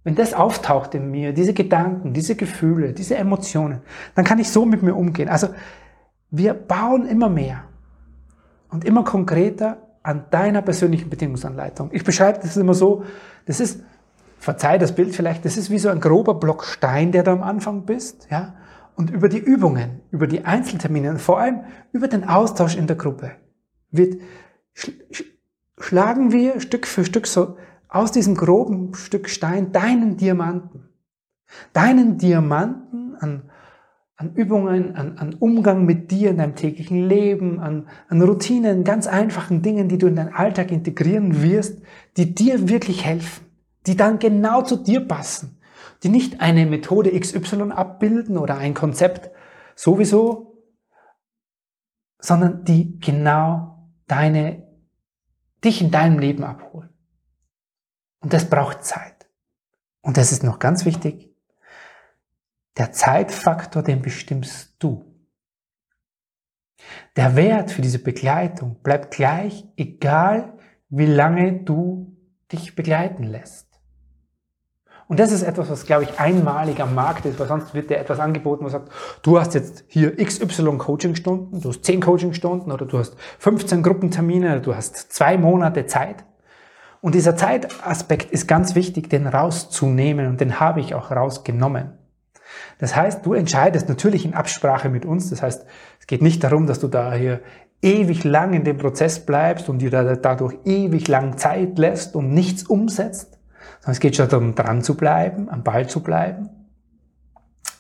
wenn 0.05 0.15
das 0.15 0.35
auftaucht 0.35 0.95
in 0.95 1.11
mir, 1.11 1.33
diese 1.33 1.55
Gedanken, 1.55 2.13
diese 2.13 2.37
Gefühle, 2.37 2.93
diese 2.93 3.17
Emotionen, 3.17 3.81
dann 4.15 4.25
kann 4.25 4.39
ich 4.39 4.51
so 4.51 4.67
mit 4.67 4.83
mir 4.83 4.95
umgehen. 4.95 5.29
Also 5.29 5.49
wir 6.31 6.53
bauen 6.55 7.07
immer 7.07 7.31
mehr 7.31 7.65
und 8.69 8.85
immer 8.85 9.03
konkreter 9.03 9.79
an 10.03 10.27
deiner 10.31 10.61
persönlichen 10.61 11.09
Bedingungsanleitung. 11.09 11.89
Ich 11.93 12.05
beschreibe 12.05 12.39
das 12.43 12.57
immer 12.59 12.75
so, 12.75 13.05
das 13.47 13.61
ist, 13.61 13.83
verzeih 14.39 14.77
das 14.77 14.95
Bild 14.95 15.17
vielleicht, 15.17 15.47
das 15.47 15.57
ist 15.57 15.71
wie 15.71 15.79
so 15.79 15.89
ein 15.89 16.01
grober 16.01 16.35
Block 16.35 16.65
Stein, 16.65 17.11
der 17.11 17.23
du 17.23 17.31
am 17.31 17.43
Anfang 17.43 17.87
bist, 17.87 18.29
ja, 18.31 18.55
und 18.97 19.11
über 19.11 19.29
die 19.29 19.39
Übungen, 19.39 20.03
über 20.11 20.27
die 20.27 20.45
Einzeltermine 20.45 21.11
und 21.11 21.21
vor 21.21 21.41
allem 21.41 21.61
über 21.93 22.09
den 22.09 22.25
Austausch 22.25 22.77
in 22.77 22.87
der 22.87 22.97
Gruppe 22.97 23.33
wird, 23.91 24.21
schlagen 25.79 26.31
wir 26.31 26.61
Stück 26.61 26.87
für 26.87 27.05
Stück 27.05 27.27
so 27.27 27.57
aus 27.95 28.11
diesem 28.11 28.35
groben 28.35 28.93
Stück 28.95 29.29
Stein 29.29 29.71
deinen 29.71 30.17
Diamanten. 30.17 30.89
Deinen 31.73 32.19
Diamanten 32.19 33.15
an, 33.21 33.51
an 34.17 34.35
Übungen, 34.35 34.97
an, 34.97 35.17
an 35.19 35.35
Umgang 35.35 35.85
mit 35.85 36.11
dir 36.11 36.31
in 36.31 36.39
deinem 36.39 36.57
täglichen 36.57 37.09
Leben, 37.09 37.61
an, 37.61 37.87
an 38.09 38.21
Routinen, 38.21 38.83
ganz 38.83 39.07
einfachen 39.07 39.63
Dingen, 39.63 39.89
die 39.89 39.99
du 39.99 40.09
in 40.09 40.17
deinen 40.17 40.35
Alltag 40.35 40.73
integrieren 40.73 41.41
wirst, 41.43 41.83
die 42.17 42.35
dir 42.35 42.69
wirklich 42.69 43.05
helfen, 43.05 43.47
die 43.87 43.97
dann 43.97 44.19
genau 44.19 44.63
zu 44.63 44.75
dir 44.75 45.07
passen, 45.07 45.61
die 46.03 46.09
nicht 46.09 46.41
eine 46.41 46.67
Methode 46.67 47.19
XY 47.19 47.71
abbilden 47.71 48.39
oder 48.39 48.59
ein 48.59 48.75
Konzept 48.75 49.31
sowieso, 49.77 50.65
sondern 52.19 52.65
die 52.65 52.99
genau 52.99 53.89
deine, 54.09 54.67
dich 55.63 55.81
in 55.81 55.93
deinem 55.93 56.19
Leben 56.19 56.43
abholen. 56.43 56.94
Und 58.25 58.33
das 58.33 58.49
braucht 58.49 58.83
Zeit. 58.83 59.29
Und 60.01 60.17
das 60.17 60.33
ist 60.33 60.43
noch 60.43 60.59
ganz 60.59 60.87
wichtig. 60.87 61.31
Der 62.79 62.91
Zeitfaktor, 62.91 63.83
den 63.83 64.01
bestimmst 64.01 64.77
du. 64.79 65.05
Der 67.17 67.37
Wert 67.37 67.71
für 67.71 67.83
diese 67.83 67.99
Begleitung 67.99 68.77
bleibt 68.83 69.15
gleich, 69.15 69.67
egal 69.77 70.55
wie 70.89 71.05
lange 71.05 71.65
du 71.65 72.17
dich 72.51 72.75
begleiten 72.75 73.25
lässt. 73.25 73.69
Und 75.07 75.21
das 75.21 75.31
ist 75.31 75.43
etwas, 75.43 75.69
was, 75.69 75.85
glaube 75.85 76.05
ich, 76.05 76.19
einmalig 76.19 76.81
am 76.81 76.95
Markt 76.95 77.27
ist, 77.27 77.39
weil 77.39 77.47
sonst 77.47 77.75
wird 77.75 77.91
dir 77.91 77.99
etwas 77.99 78.21
angeboten, 78.21 78.65
man 78.65 78.73
sagt, 78.73 78.91
du 79.23 79.39
hast 79.39 79.53
jetzt 79.53 79.85
hier 79.87 80.17
XY 80.17 80.79
Coachingstunden, 80.79 81.61
du 81.61 81.69
hast 81.69 81.85
10 81.85 82.01
Coachingstunden 82.01 82.73
oder 82.73 82.87
du 82.87 82.99
hast 82.99 83.17
15 83.39 83.83
Gruppentermine, 83.83 84.63
du 84.63 84.75
hast 84.75 85.13
zwei 85.13 85.37
Monate 85.37 85.85
Zeit. 85.85 86.25
Und 87.05 87.15
dieser 87.15 87.37
Zeitaspekt 87.37 88.31
ist 88.31 88.49
ganz 88.49 88.75
wichtig, 88.75 89.11
den 89.11 89.27
rauszunehmen 89.27 90.27
und 90.27 90.41
den 90.41 90.59
habe 90.59 90.81
ich 90.81 90.95
auch 90.95 91.11
rausgenommen. 91.11 91.99
Das 92.79 92.97
heißt, 92.97 93.27
du 93.27 93.35
entscheidest 93.35 93.91
natürlich 93.91 94.25
in 94.25 94.33
Absprache 94.33 94.89
mit 94.89 95.05
uns. 95.05 95.29
Das 95.29 95.43
heißt, 95.43 95.67
es 96.01 96.07
geht 96.07 96.23
nicht 96.23 96.43
darum, 96.43 96.67
dass 96.67 96.81
du 96.81 96.89
da 96.89 97.13
hier 97.13 97.43
ewig 97.83 98.25
lang 98.25 98.55
in 98.55 98.65
dem 98.65 98.79
Prozess 98.79 99.21
bleibst 99.21 99.69
und 99.69 99.81
dir 99.81 99.91
dadurch 99.91 100.57
ewig 100.65 101.07
lang 101.07 101.37
Zeit 101.37 101.79
lässt 101.79 102.15
und 102.17 102.31
nichts 102.31 102.63
umsetzt, 102.63 103.39
sondern 103.81 103.93
es 103.93 104.01
geht 104.01 104.17
schon 104.17 104.31
darum, 104.31 104.55
dran 104.55 104.81
zu 104.81 104.97
bleiben, 104.97 105.51
am 105.51 105.63
Ball 105.63 105.87
zu 105.87 106.03
bleiben. 106.03 106.49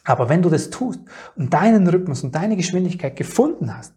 Aber 0.04 0.28
wenn 0.28 0.42
du 0.42 0.50
das 0.50 0.68
tust 0.68 1.00
und 1.34 1.54
deinen 1.54 1.88
Rhythmus 1.88 2.24
und 2.24 2.34
deine 2.34 2.56
Geschwindigkeit 2.56 3.16
gefunden 3.16 3.74
hast, 3.74 3.94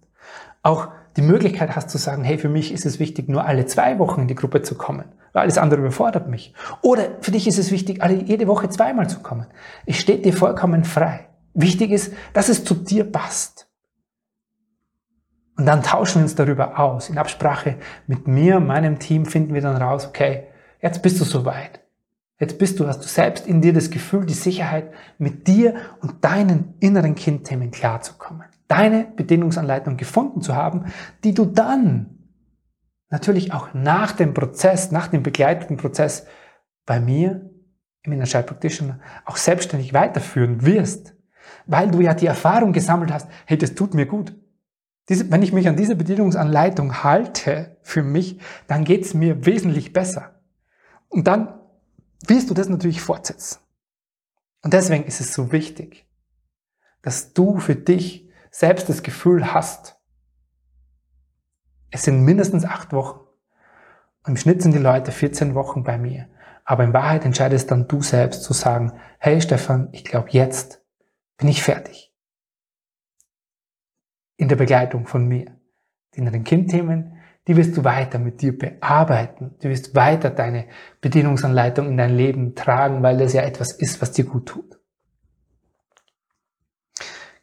auch 0.63 0.87
die 1.17 1.23
Möglichkeit 1.23 1.75
hast 1.75 1.89
zu 1.89 1.97
sagen, 1.97 2.23
hey, 2.23 2.38
für 2.38 2.47
mich 2.47 2.71
ist 2.71 2.86
es 2.86 2.99
wichtig, 2.99 3.27
nur 3.27 3.45
alle 3.45 3.65
zwei 3.65 3.97
Wochen 3.97 4.21
in 4.21 4.27
die 4.27 4.36
Gruppe 4.36 4.62
zu 4.62 4.75
kommen, 4.75 5.06
weil 5.34 5.41
alles 5.41 5.58
andere 5.58 5.82
überfordert 5.82 6.30
mich. 6.30 6.53
Oder 6.84 7.17
für 7.21 7.32
dich 7.32 7.47
ist 7.47 7.58
es 7.58 7.71
wichtig, 7.71 8.03
alle, 8.03 8.21
jede 8.23 8.47
Woche 8.47 8.69
zweimal 8.69 9.10
zu 9.10 9.19
kommen. 9.19 9.47
Es 9.88 9.97
steht 9.97 10.25
dir 10.25 10.34
vollkommen 10.34 10.84
frei. 10.84 11.27
Wichtig 11.56 11.89
ist, 11.89 12.13
dass 12.34 12.49
es 12.49 12.63
zu 12.63 12.75
dir 12.75 13.03
passt. 13.03 13.67
Und 15.58 15.65
dann 15.65 15.82
tauschen 15.82 16.19
wir 16.19 16.23
uns 16.23 16.36
darüber 16.36 16.80
aus. 16.80 17.10
In 17.10 17.17
Absprache 17.17 17.77
mit 18.06 18.27
mir, 18.27 18.60
meinem 18.60 18.99
Team 18.99 19.25
finden 19.25 19.56
wir 19.56 19.62
dann 19.62 19.82
raus, 19.82 20.06
okay, 20.08 20.43
jetzt 20.82 21.01
bist 21.01 21.19
du 21.19 21.25
soweit. 21.25 21.82
Jetzt 22.39 22.60
bist 22.60 22.80
du, 22.80 22.88
hast 22.88 22.99
du 22.99 23.08
selbst 23.08 23.47
in 23.47 23.62
dir 23.62 23.73
das 23.73 23.89
Gefühl, 23.89 24.23
die 24.27 24.36
Sicherheit, 24.36 24.93
mit 25.17 25.47
dir 25.47 25.73
und 26.01 26.23
deinen 26.23 26.75
inneren 26.80 27.15
Kindthemen 27.15 27.71
klarzukommen. 27.71 28.45
Deine 28.67 29.06
Bedienungsanleitung 29.15 29.97
gefunden 29.97 30.41
zu 30.41 30.56
haben, 30.56 30.86
die 31.23 31.34
du 31.34 31.45
dann 31.45 32.17
natürlich 33.10 33.53
auch 33.53 33.73
nach 33.73 34.12
dem 34.12 34.34
Prozess, 34.34 34.91
nach 34.91 35.08
dem 35.08 35.23
begleiteten 35.23 35.77
Prozess 35.77 36.25
bei 36.86 36.99
mir 36.99 37.49
im 38.03 38.13
Inner 38.13 38.25
Child 38.25 38.47
Practitioner 38.47 38.99
auch 39.25 39.38
selbstständig 39.38 39.93
weiterführen 39.93 40.65
wirst, 40.65 41.15
weil 41.65 41.91
du 41.91 42.01
ja 42.01 42.13
die 42.13 42.25
Erfahrung 42.25 42.73
gesammelt 42.73 43.12
hast, 43.12 43.30
hey, 43.45 43.58
das 43.58 43.75
tut 43.75 43.93
mir 43.93 44.06
gut. 44.06 44.36
Diese, 45.10 45.32
wenn 45.32 45.41
ich 45.41 45.53
mich 45.53 45.67
an 45.67 45.77
diese 45.77 45.95
Bedienungsanleitung 45.95 47.03
halte 47.03 47.77
für 47.82 48.03
mich, 48.03 48.39
dann 48.67 48.84
geht's 48.84 49.13
mir 49.13 49.45
wesentlich 49.45 49.93
besser. 49.93 50.41
Und 51.08 51.27
dann 51.27 51.60
willst 52.25 52.49
du 52.49 52.53
das 52.53 52.67
natürlich 52.67 53.01
fortsetzen. 53.01 53.60
Und 54.63 54.73
deswegen 54.73 55.06
ist 55.06 55.21
es 55.21 55.34
so 55.34 55.51
wichtig, 55.51 56.06
dass 57.01 57.34
du 57.34 57.60
für 57.60 57.75
dich 57.75 58.26
selbst 58.51 58.89
das 58.89 59.03
Gefühl 59.03 59.53
hast, 59.53 59.97
es 61.91 62.03
sind 62.03 62.23
mindestens 62.23 62.65
acht 62.65 62.93
Wochen. 62.93 63.21
Im 64.25 64.36
Schnitt 64.36 64.62
sind 64.62 64.73
die 64.73 64.79
Leute 64.79 65.12
14 65.12 65.55
Wochen 65.55 65.83
bei 65.83 65.97
mir. 65.97 66.27
Aber 66.65 66.83
in 66.83 66.93
Wahrheit 66.93 67.23
entscheidest 67.23 67.71
dann 67.71 67.88
du 67.88 68.01
selbst 68.01 68.43
zu 68.43 68.51
sagen, 68.51 68.91
hey 69.19 69.39
Stefan, 69.39 69.88
ich 69.93 70.03
glaube 70.03 70.29
jetzt 70.31 70.83
bin 71.38 71.47
ich 71.47 71.63
fertig. 71.63 72.13
In 74.36 74.49
der 74.49 74.57
Begleitung 74.57 75.07
von 75.07 75.25
mir. 75.27 75.55
Die 76.13 76.19
inneren 76.19 76.43
Kindthemen, 76.43 77.17
die 77.47 77.55
wirst 77.55 77.77
du 77.77 77.83
weiter 77.86 78.19
mit 78.19 78.41
dir 78.41 78.57
bearbeiten. 78.57 79.55
Du 79.62 79.69
wirst 79.69 79.95
weiter 79.95 80.29
deine 80.29 80.67
Bedienungsanleitung 80.99 81.88
in 81.88 81.97
dein 81.97 82.15
Leben 82.15 82.53
tragen, 82.53 83.01
weil 83.01 83.17
das 83.17 83.31
ja 83.31 83.43
etwas 83.43 83.71
ist, 83.71 84.01
was 84.01 84.12
dir 84.12 84.25
gut 84.25 84.47
tut. 84.47 84.77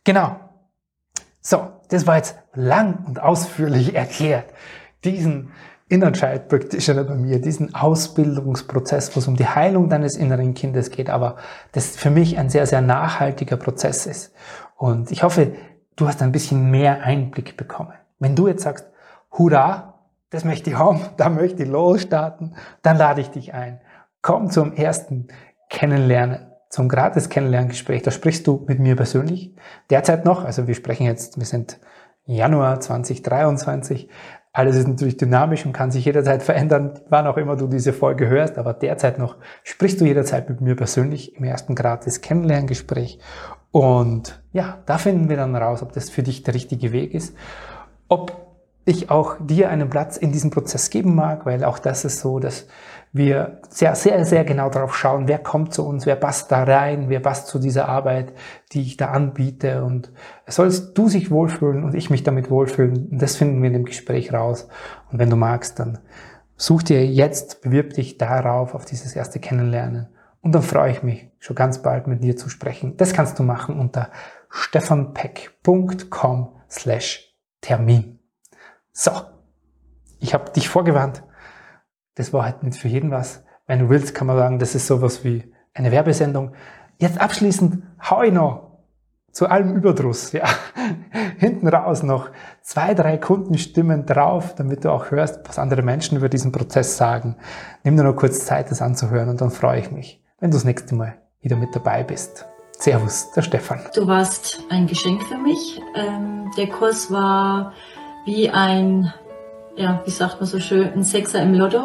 Genau. 0.04 0.43
So, 1.46 1.68
das 1.90 2.06
war 2.06 2.16
jetzt 2.16 2.36
lang 2.54 3.04
und 3.06 3.22
ausführlich 3.22 3.94
erklärt. 3.94 4.46
Diesen 5.04 5.52
Inner 5.88 6.12
Child 6.12 6.48
Practitioner 6.48 7.04
bei 7.04 7.14
mir, 7.14 7.38
diesen 7.38 7.74
Ausbildungsprozess, 7.74 9.14
wo 9.14 9.20
es 9.20 9.28
um 9.28 9.36
die 9.36 9.46
Heilung 9.46 9.90
deines 9.90 10.16
inneren 10.16 10.54
Kindes 10.54 10.90
geht, 10.90 11.10
aber 11.10 11.36
das 11.72 11.96
für 11.96 12.08
mich 12.08 12.38
ein 12.38 12.48
sehr, 12.48 12.66
sehr 12.66 12.80
nachhaltiger 12.80 13.58
Prozess 13.58 14.06
ist. 14.06 14.32
Und 14.76 15.10
ich 15.10 15.22
hoffe, 15.22 15.52
du 15.96 16.08
hast 16.08 16.22
ein 16.22 16.32
bisschen 16.32 16.70
mehr 16.70 17.02
Einblick 17.02 17.58
bekommen. 17.58 17.92
Wenn 18.18 18.34
du 18.34 18.48
jetzt 18.48 18.62
sagst, 18.62 18.86
hurra, 19.30 20.00
das 20.30 20.44
möchte 20.44 20.70
ich 20.70 20.78
haben, 20.78 21.02
da 21.18 21.28
möchte 21.28 21.64
ich 21.64 21.68
losstarten, 21.68 22.56
dann 22.80 22.96
lade 22.96 23.20
ich 23.20 23.28
dich 23.28 23.52
ein. 23.52 23.82
Komm 24.22 24.48
zum 24.50 24.72
ersten 24.72 25.28
Kennenlernen, 25.68 26.53
zum 26.74 26.88
gratis 26.88 27.28
Kennenlerngespräch. 27.28 28.02
Da 28.02 28.10
sprichst 28.10 28.48
du 28.48 28.64
mit 28.66 28.80
mir 28.80 28.96
persönlich. 28.96 29.54
Derzeit 29.90 30.24
noch, 30.24 30.44
also 30.44 30.66
wir 30.66 30.74
sprechen 30.74 31.06
jetzt, 31.06 31.38
wir 31.38 31.46
sind 31.46 31.78
Januar 32.26 32.80
2023. 32.80 34.08
Alles 34.52 34.74
ist 34.74 34.88
natürlich 34.88 35.16
dynamisch 35.16 35.64
und 35.64 35.72
kann 35.72 35.92
sich 35.92 36.04
jederzeit 36.04 36.42
verändern, 36.42 36.98
wann 37.10 37.28
auch 37.28 37.36
immer 37.36 37.54
du 37.54 37.68
diese 37.68 37.92
Folge 37.92 38.26
hörst. 38.26 38.58
Aber 38.58 38.72
derzeit 38.74 39.20
noch 39.20 39.36
sprichst 39.62 40.00
du 40.00 40.04
jederzeit 40.04 40.48
mit 40.48 40.60
mir 40.62 40.74
persönlich 40.74 41.36
im 41.36 41.44
ersten 41.44 41.76
gratis 41.76 42.22
Kennenlerngespräch. 42.22 43.20
Und 43.70 44.42
ja, 44.52 44.78
da 44.86 44.98
finden 44.98 45.28
wir 45.28 45.36
dann 45.36 45.54
raus, 45.54 45.80
ob 45.80 45.92
das 45.92 46.10
für 46.10 46.24
dich 46.24 46.42
der 46.42 46.54
richtige 46.54 46.90
Weg 46.90 47.14
ist. 47.14 47.36
Ob 48.08 48.44
ich 48.84 49.10
auch 49.10 49.36
dir 49.38 49.70
einen 49.70 49.88
Platz 49.88 50.16
in 50.16 50.32
diesem 50.32 50.50
Prozess 50.50 50.90
geben 50.90 51.14
mag, 51.14 51.46
weil 51.46 51.62
auch 51.62 51.78
das 51.78 52.04
ist 52.04 52.18
so, 52.18 52.40
dass 52.40 52.66
wir 53.14 53.60
sehr, 53.68 53.94
sehr, 53.94 54.24
sehr 54.24 54.44
genau 54.44 54.70
darauf 54.70 54.96
schauen, 54.96 55.28
wer 55.28 55.38
kommt 55.38 55.72
zu 55.72 55.86
uns, 55.86 56.04
wer 56.04 56.16
passt 56.16 56.50
da 56.50 56.64
rein, 56.64 57.08
wer 57.08 57.20
passt 57.20 57.46
zu 57.46 57.60
dieser 57.60 57.88
Arbeit, 57.88 58.32
die 58.72 58.82
ich 58.82 58.96
da 58.96 59.12
anbiete 59.12 59.84
und 59.84 60.10
sollst 60.48 60.98
du 60.98 61.08
sich 61.08 61.30
wohlfühlen 61.30 61.84
und 61.84 61.94
ich 61.94 62.10
mich 62.10 62.24
damit 62.24 62.50
wohlfühlen 62.50 63.10
und 63.12 63.22
das 63.22 63.36
finden 63.36 63.62
wir 63.62 63.68
in 63.68 63.74
dem 63.74 63.84
Gespräch 63.84 64.32
raus 64.32 64.66
und 65.12 65.20
wenn 65.20 65.30
du 65.30 65.36
magst, 65.36 65.78
dann 65.78 66.00
such 66.56 66.82
dir 66.82 67.06
jetzt, 67.06 67.62
bewirb 67.62 67.94
dich 67.94 68.18
darauf, 68.18 68.74
auf 68.74 68.84
dieses 68.84 69.14
erste 69.14 69.38
Kennenlernen 69.38 70.08
und 70.40 70.52
dann 70.52 70.62
freue 70.62 70.90
ich 70.90 71.04
mich 71.04 71.30
schon 71.38 71.54
ganz 71.54 71.82
bald 71.82 72.08
mit 72.08 72.24
dir 72.24 72.36
zu 72.36 72.48
sprechen. 72.48 72.96
Das 72.96 73.12
kannst 73.12 73.38
du 73.38 73.44
machen 73.44 73.78
unter 73.78 74.10
stefanpeck.com 74.50 76.56
slash 76.68 77.32
Termin. 77.60 78.18
So, 78.90 79.12
ich 80.18 80.34
habe 80.34 80.50
dich 80.50 80.68
vorgewarnt. 80.68 81.22
Das 82.14 82.32
war 82.32 82.44
halt 82.44 82.62
nicht 82.62 82.78
für 82.78 82.88
jeden 82.88 83.10
was. 83.10 83.44
Wenn 83.66 83.80
du 83.80 83.88
willst, 83.88 84.14
kann 84.14 84.26
man 84.26 84.36
sagen, 84.36 84.58
das 84.58 84.74
ist 84.74 84.86
sowas 84.86 85.24
wie 85.24 85.52
eine 85.72 85.90
Werbesendung. 85.90 86.52
Jetzt 86.98 87.20
abschließend 87.20 87.82
hau 88.08 88.22
ich 88.22 88.32
noch 88.32 88.74
zu 89.34 89.48
allem 89.48 89.74
Überdruss, 89.74 90.32
ja, 90.32 90.44
hinten 91.38 91.68
raus 91.68 92.02
noch 92.02 92.30
zwei, 92.62 92.94
drei 92.94 93.18
Kundenstimmen 93.18 94.06
drauf, 94.06 94.54
damit 94.54 94.84
du 94.84 94.92
auch 94.92 95.10
hörst, 95.10 95.40
was 95.46 95.58
andere 95.58 95.82
Menschen 95.82 96.16
über 96.16 96.28
diesen 96.28 96.52
Prozess 96.52 96.96
sagen. 96.96 97.36
Nimm 97.82 97.96
dir 97.96 98.04
noch 98.04 98.16
kurz 98.16 98.46
Zeit, 98.46 98.70
das 98.70 98.80
anzuhören 98.80 99.28
und 99.28 99.40
dann 99.40 99.50
freue 99.50 99.80
ich 99.80 99.90
mich, 99.90 100.22
wenn 100.38 100.50
du 100.50 100.56
das 100.56 100.64
nächste 100.64 100.94
Mal 100.94 101.18
wieder 101.40 101.56
mit 101.56 101.74
dabei 101.74 102.04
bist. 102.04 102.46
Servus, 102.78 103.30
der 103.32 103.42
Stefan. 103.42 103.80
Du 103.94 104.06
warst 104.06 104.60
ein 104.70 104.86
Geschenk 104.86 105.22
für 105.24 105.38
mich. 105.38 105.80
Ähm, 105.94 106.50
der 106.56 106.68
Kurs 106.68 107.10
war 107.10 107.72
wie 108.24 108.50
ein, 108.50 109.12
ja, 109.76 110.02
wie 110.04 110.10
sagt 110.10 110.40
man 110.40 110.46
so 110.46 110.60
schön, 110.60 110.92
ein 110.92 111.04
Sechser 111.04 111.42
im 111.42 111.54
Lotto, 111.54 111.84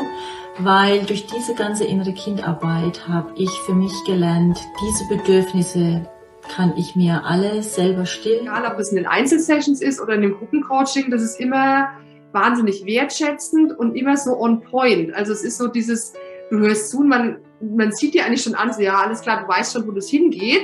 weil 0.59 1.05
durch 1.05 1.25
diese 1.27 1.55
ganze 1.55 1.85
innere 1.85 2.13
Kindarbeit 2.13 3.07
habe 3.07 3.31
ich 3.35 3.49
für 3.65 3.73
mich 3.73 3.93
gelernt, 4.05 4.59
diese 4.81 5.07
Bedürfnisse 5.07 6.07
kann 6.55 6.73
ich 6.77 6.95
mir 6.95 7.23
alle 7.25 7.61
selber 7.61 8.05
stillen. 8.05 8.43
Egal, 8.43 8.71
ob 8.71 8.79
es 8.79 8.89
in 8.89 8.97
den 8.97 9.07
Einzelsessions 9.07 9.81
ist 9.81 10.01
oder 10.01 10.15
in 10.15 10.21
dem 10.21 10.37
Gruppencoaching, 10.37 11.11
das 11.11 11.21
ist 11.21 11.39
immer 11.39 11.89
wahnsinnig 12.31 12.85
wertschätzend 12.85 13.77
und 13.77 13.95
immer 13.95 14.17
so 14.17 14.39
on 14.39 14.61
point. 14.61 15.13
Also 15.13 15.33
es 15.33 15.43
ist 15.43 15.57
so 15.57 15.67
dieses, 15.67 16.13
du 16.49 16.59
hörst 16.59 16.91
zu 16.91 16.99
und 16.99 17.07
man, 17.07 17.37
man 17.61 17.91
sieht 17.91 18.13
dir 18.13 18.25
eigentlich 18.25 18.43
schon 18.43 18.55
an, 18.55 18.73
so, 18.73 18.81
ja, 18.81 18.99
alles 19.01 19.21
klar, 19.21 19.41
du 19.41 19.47
weißt 19.47 19.73
schon, 19.73 19.87
wo 19.87 19.91
das 19.91 20.09
hingeht. 20.09 20.63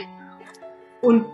Und 1.01 1.25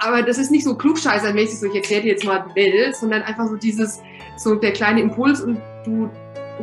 aber 0.00 0.22
das 0.22 0.38
ist 0.38 0.50
nicht 0.50 0.64
so 0.64 0.74
klugscheißermäßig, 0.76 1.60
so 1.60 1.66
ich 1.66 1.74
erkläre 1.74 2.02
dir 2.02 2.12
jetzt 2.12 2.24
mal 2.24 2.44
die 2.56 2.92
sondern 2.92 3.22
einfach 3.22 3.46
so 3.46 3.56
dieses, 3.56 4.02
so 4.36 4.54
der 4.54 4.72
kleine 4.72 5.00
Impuls 5.00 5.40
und 5.40 5.60
du 5.84 6.10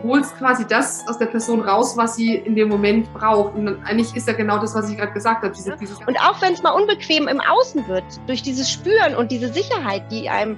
holst 0.03 0.37
quasi 0.37 0.65
das 0.67 1.07
aus 1.07 1.17
der 1.17 1.27
Person 1.27 1.61
raus, 1.61 1.95
was 1.95 2.15
sie 2.15 2.35
in 2.35 2.55
dem 2.55 2.69
Moment 2.69 3.11
braucht. 3.13 3.55
Und 3.55 3.81
eigentlich 3.85 4.15
ist 4.15 4.27
ja 4.27 4.33
genau 4.33 4.59
das, 4.59 4.75
was 4.75 4.89
ich 4.89 4.97
gerade 4.97 5.13
gesagt 5.13 5.43
habe. 5.43 5.53
Diese, 5.55 5.73
und 5.73 6.19
auch 6.19 6.41
wenn 6.41 6.53
es 6.53 6.61
mal 6.61 6.71
unbequem 6.71 7.27
im 7.27 7.39
Außen 7.39 7.87
wird, 7.87 8.03
durch 8.27 8.41
dieses 8.41 8.69
Spüren 8.69 9.15
und 9.15 9.31
diese 9.31 9.51
Sicherheit, 9.51 10.03
die 10.11 10.29
einem 10.29 10.57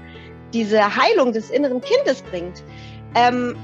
diese 0.53 0.95
Heilung 0.95 1.34
des 1.34 1.49
inneren 1.49 1.82
Kindes 1.82 2.21
bringt, 2.23 2.63
ähm, 3.15 3.56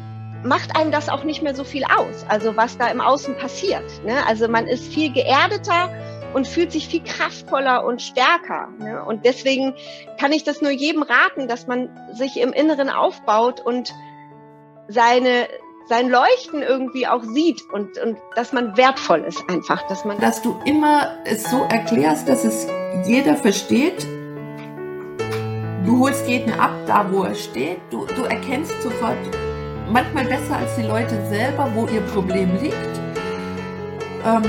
macht 0.43 0.75
einem 0.75 0.91
das 0.91 1.09
auch 1.09 1.23
nicht 1.23 1.41
mehr 1.41 1.55
so 1.55 1.63
viel 1.63 1.83
aus. 1.85 2.25
Also 2.27 2.55
was 2.55 2.77
da 2.77 2.87
im 2.87 2.99
Außen 2.99 3.35
passiert. 3.37 3.83
Ne? 4.05 4.15
Also 4.27 4.47
man 4.47 4.67
ist 4.67 4.85
viel 4.93 5.11
geerdeter 5.11 5.89
und 6.33 6.47
fühlt 6.47 6.71
sich 6.71 6.87
viel 6.87 7.03
kraftvoller 7.03 7.85
und 7.85 8.01
stärker. 8.01 8.69
Ne? 8.79 9.03
Und 9.03 9.25
deswegen 9.25 9.75
kann 10.19 10.31
ich 10.31 10.43
das 10.43 10.61
nur 10.61 10.71
jedem 10.71 11.03
raten, 11.03 11.47
dass 11.47 11.67
man 11.67 11.89
sich 12.13 12.39
im 12.39 12.53
Inneren 12.53 12.89
aufbaut 12.89 13.61
und 13.61 13.93
seine, 14.87 15.47
sein 15.87 16.09
Leuchten 16.09 16.61
irgendwie 16.61 17.07
auch 17.07 17.23
sieht 17.23 17.61
und, 17.71 17.97
und 17.97 18.17
dass 18.35 18.53
man 18.53 18.77
wertvoll 18.77 19.21
ist 19.21 19.43
einfach. 19.49 19.87
Dass, 19.87 20.05
man 20.05 20.19
dass 20.19 20.41
du 20.41 20.59
immer 20.65 21.17
es 21.25 21.49
so 21.49 21.63
erklärst, 21.69 22.27
dass 22.27 22.43
es 22.43 22.67
jeder 23.05 23.35
versteht. 23.35 24.05
Du 25.85 25.99
holst 25.99 26.27
jeden 26.27 26.53
ab, 26.53 26.71
da 26.87 27.05
wo 27.11 27.23
er 27.23 27.35
steht. 27.35 27.79
Du, 27.91 28.05
du 28.05 28.23
erkennst 28.23 28.81
sofort, 28.81 29.17
manchmal 29.89 30.25
besser 30.25 30.55
als 30.55 30.75
die 30.75 30.83
Leute 30.83 31.25
selber, 31.27 31.69
wo 31.75 31.85
ihr 31.87 32.01
Problem 32.01 32.57
liegt. 32.61 32.75
Ähm, 34.25 34.43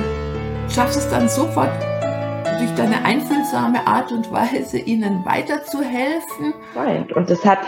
schaffst 0.71 0.97
es 0.97 1.09
dann 1.09 1.29
sofort 1.29 1.71
durch 2.59 2.75
deine 2.77 3.05
einfühlsame 3.05 3.87
Art 3.87 4.11
und 4.13 4.31
Weise, 4.33 4.79
ihnen 4.79 5.25
weiterzuhelfen. 5.25 6.55
Und 7.15 7.31
das 7.31 7.45
hat 7.45 7.61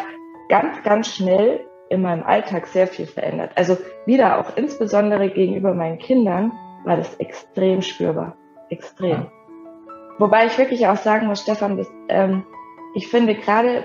ganz, 0.49 0.83
ganz 0.83 1.15
schnell 1.15 1.67
in 1.89 2.03
meinem 2.03 2.23
Alltag 2.23 2.67
sehr 2.67 2.87
viel 2.87 3.07
verändert. 3.07 3.53
Also 3.55 3.77
wieder 4.07 4.39
auch 4.39 4.57
insbesondere 4.57 5.31
gegenüber 5.31 5.75
meinen 5.75 5.99
Kindern 5.99 6.53
war 6.85 6.97
das 6.97 7.15
extrem 7.17 7.83
spürbar. 7.83 8.37
Extrem. 8.71 9.11
Ja. 9.11 9.33
Wobei 10.19 10.47
ich 10.47 10.59
wirklich 10.59 10.87
auch 10.87 10.97
sagen 10.97 11.27
muss, 11.27 11.43
Stefan, 11.43 11.77
das, 11.77 11.89
ähm, 12.09 12.45
ich 12.95 13.09
finde 13.09 13.35
gerade 13.35 13.85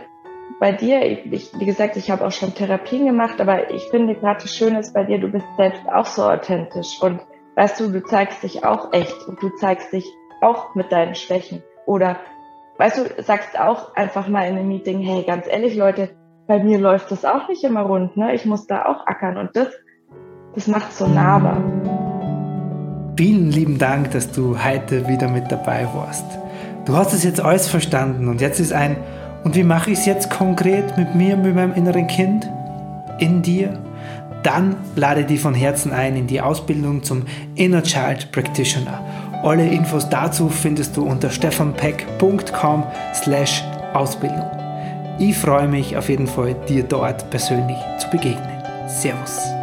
bei 0.60 0.72
dir, 0.72 1.06
ich, 1.06 1.52
wie 1.58 1.66
gesagt, 1.66 1.98
ich 1.98 2.10
habe 2.10 2.26
auch 2.26 2.32
schon 2.32 2.54
Therapien 2.54 3.06
gemacht, 3.06 3.40
aber 3.42 3.72
ich 3.72 3.84
finde 3.90 4.16
gerade 4.16 4.42
das 4.42 4.56
Schöne 4.56 4.80
ist 4.80 4.94
bei 4.94 5.04
dir, 5.04 5.20
du 5.20 5.28
bist 5.28 5.46
selbst 5.58 5.88
auch 5.90 6.06
so 6.06 6.24
authentisch 6.24 7.02
und 7.02 7.20
weißt 7.62 7.80
du, 7.80 7.92
du 7.92 8.04
zeigst 8.04 8.42
dich 8.42 8.66
auch 8.66 8.92
echt 8.92 9.28
und 9.28 9.40
du 9.40 9.50
zeigst 9.50 9.94
dich 9.94 10.12
auch 10.42 10.74
mit 10.74 10.92
deinen 10.92 11.14
Schwächen. 11.14 11.62
Oder 11.86 12.18
weißt 12.80 12.98
du, 12.98 13.22
sagst 13.22 13.60
auch 13.60 13.96
einfach 13.96 14.28
mal 14.28 14.48
in 14.48 14.58
einem 14.58 14.68
Meeting, 14.68 15.00
hey, 15.02 15.22
ganz 15.22 15.46
ehrlich, 15.48 15.76
Leute, 15.76 16.10
bei 16.48 16.64
mir 16.64 16.80
läuft 16.80 17.12
das 17.12 17.24
auch 17.24 17.48
nicht 17.50 17.64
immer 17.64 17.82
rund, 17.82 18.18
ne? 18.18 18.34
Ich 18.34 18.48
muss 18.48 18.66
da 18.66 18.86
auch 18.86 19.06
ackern 19.06 19.38
und 19.38 19.56
das, 19.56 19.68
das 20.56 20.66
macht 20.66 20.92
so 20.92 21.06
nahbar. 21.06 21.58
Vielen 23.16 23.52
lieben 23.52 23.78
Dank, 23.78 24.10
dass 24.10 24.32
du 24.32 24.58
heute 24.64 25.08
wieder 25.08 25.28
mit 25.28 25.52
dabei 25.52 25.88
warst. 25.94 26.26
Du 26.86 26.96
hast 26.96 27.14
es 27.14 27.24
jetzt 27.24 27.42
alles 27.42 27.68
verstanden 27.68 28.28
und 28.28 28.42
jetzt 28.42 28.60
ist 28.60 28.74
ein, 28.74 28.98
und 29.44 29.54
wie 29.54 29.64
mache 29.64 29.92
ich 29.92 30.00
es 30.00 30.08
jetzt 30.08 30.32
konkret 30.32 30.98
mit 30.98 31.14
mir, 31.14 31.38
mit 31.38 31.54
meinem 31.54 31.76
inneren 31.76 32.08
Kind? 32.08 32.50
In 33.20 33.44
dir? 33.44 33.78
Dann 34.44 34.76
lade 34.96 35.24
dich 35.24 35.40
von 35.40 35.54
Herzen 35.54 35.92
ein 35.92 36.16
in 36.16 36.28
die 36.28 36.42
Ausbildung 36.42 37.04
zum 37.04 37.24
Inner 37.56 37.84
Child 37.84 38.32
Practitioner. 38.32 39.04
Alle 39.44 39.68
Infos 39.68 40.08
dazu 40.10 40.50
findest 40.50 40.98
du 40.98 41.04
unter 41.04 41.30
stefanpeck.com 41.30 42.84
slash 43.14 43.64
Ausbildung. 43.94 44.50
Ich 45.20 45.38
freue 45.38 45.68
mich 45.68 45.98
auf 45.98 46.10
jeden 46.10 46.28
Fall, 46.28 46.56
dir 46.68 46.84
dort 46.84 47.30
persönlich 47.30 47.78
zu 48.00 48.10
begegnen. 48.10 48.64
Servus. 48.88 49.61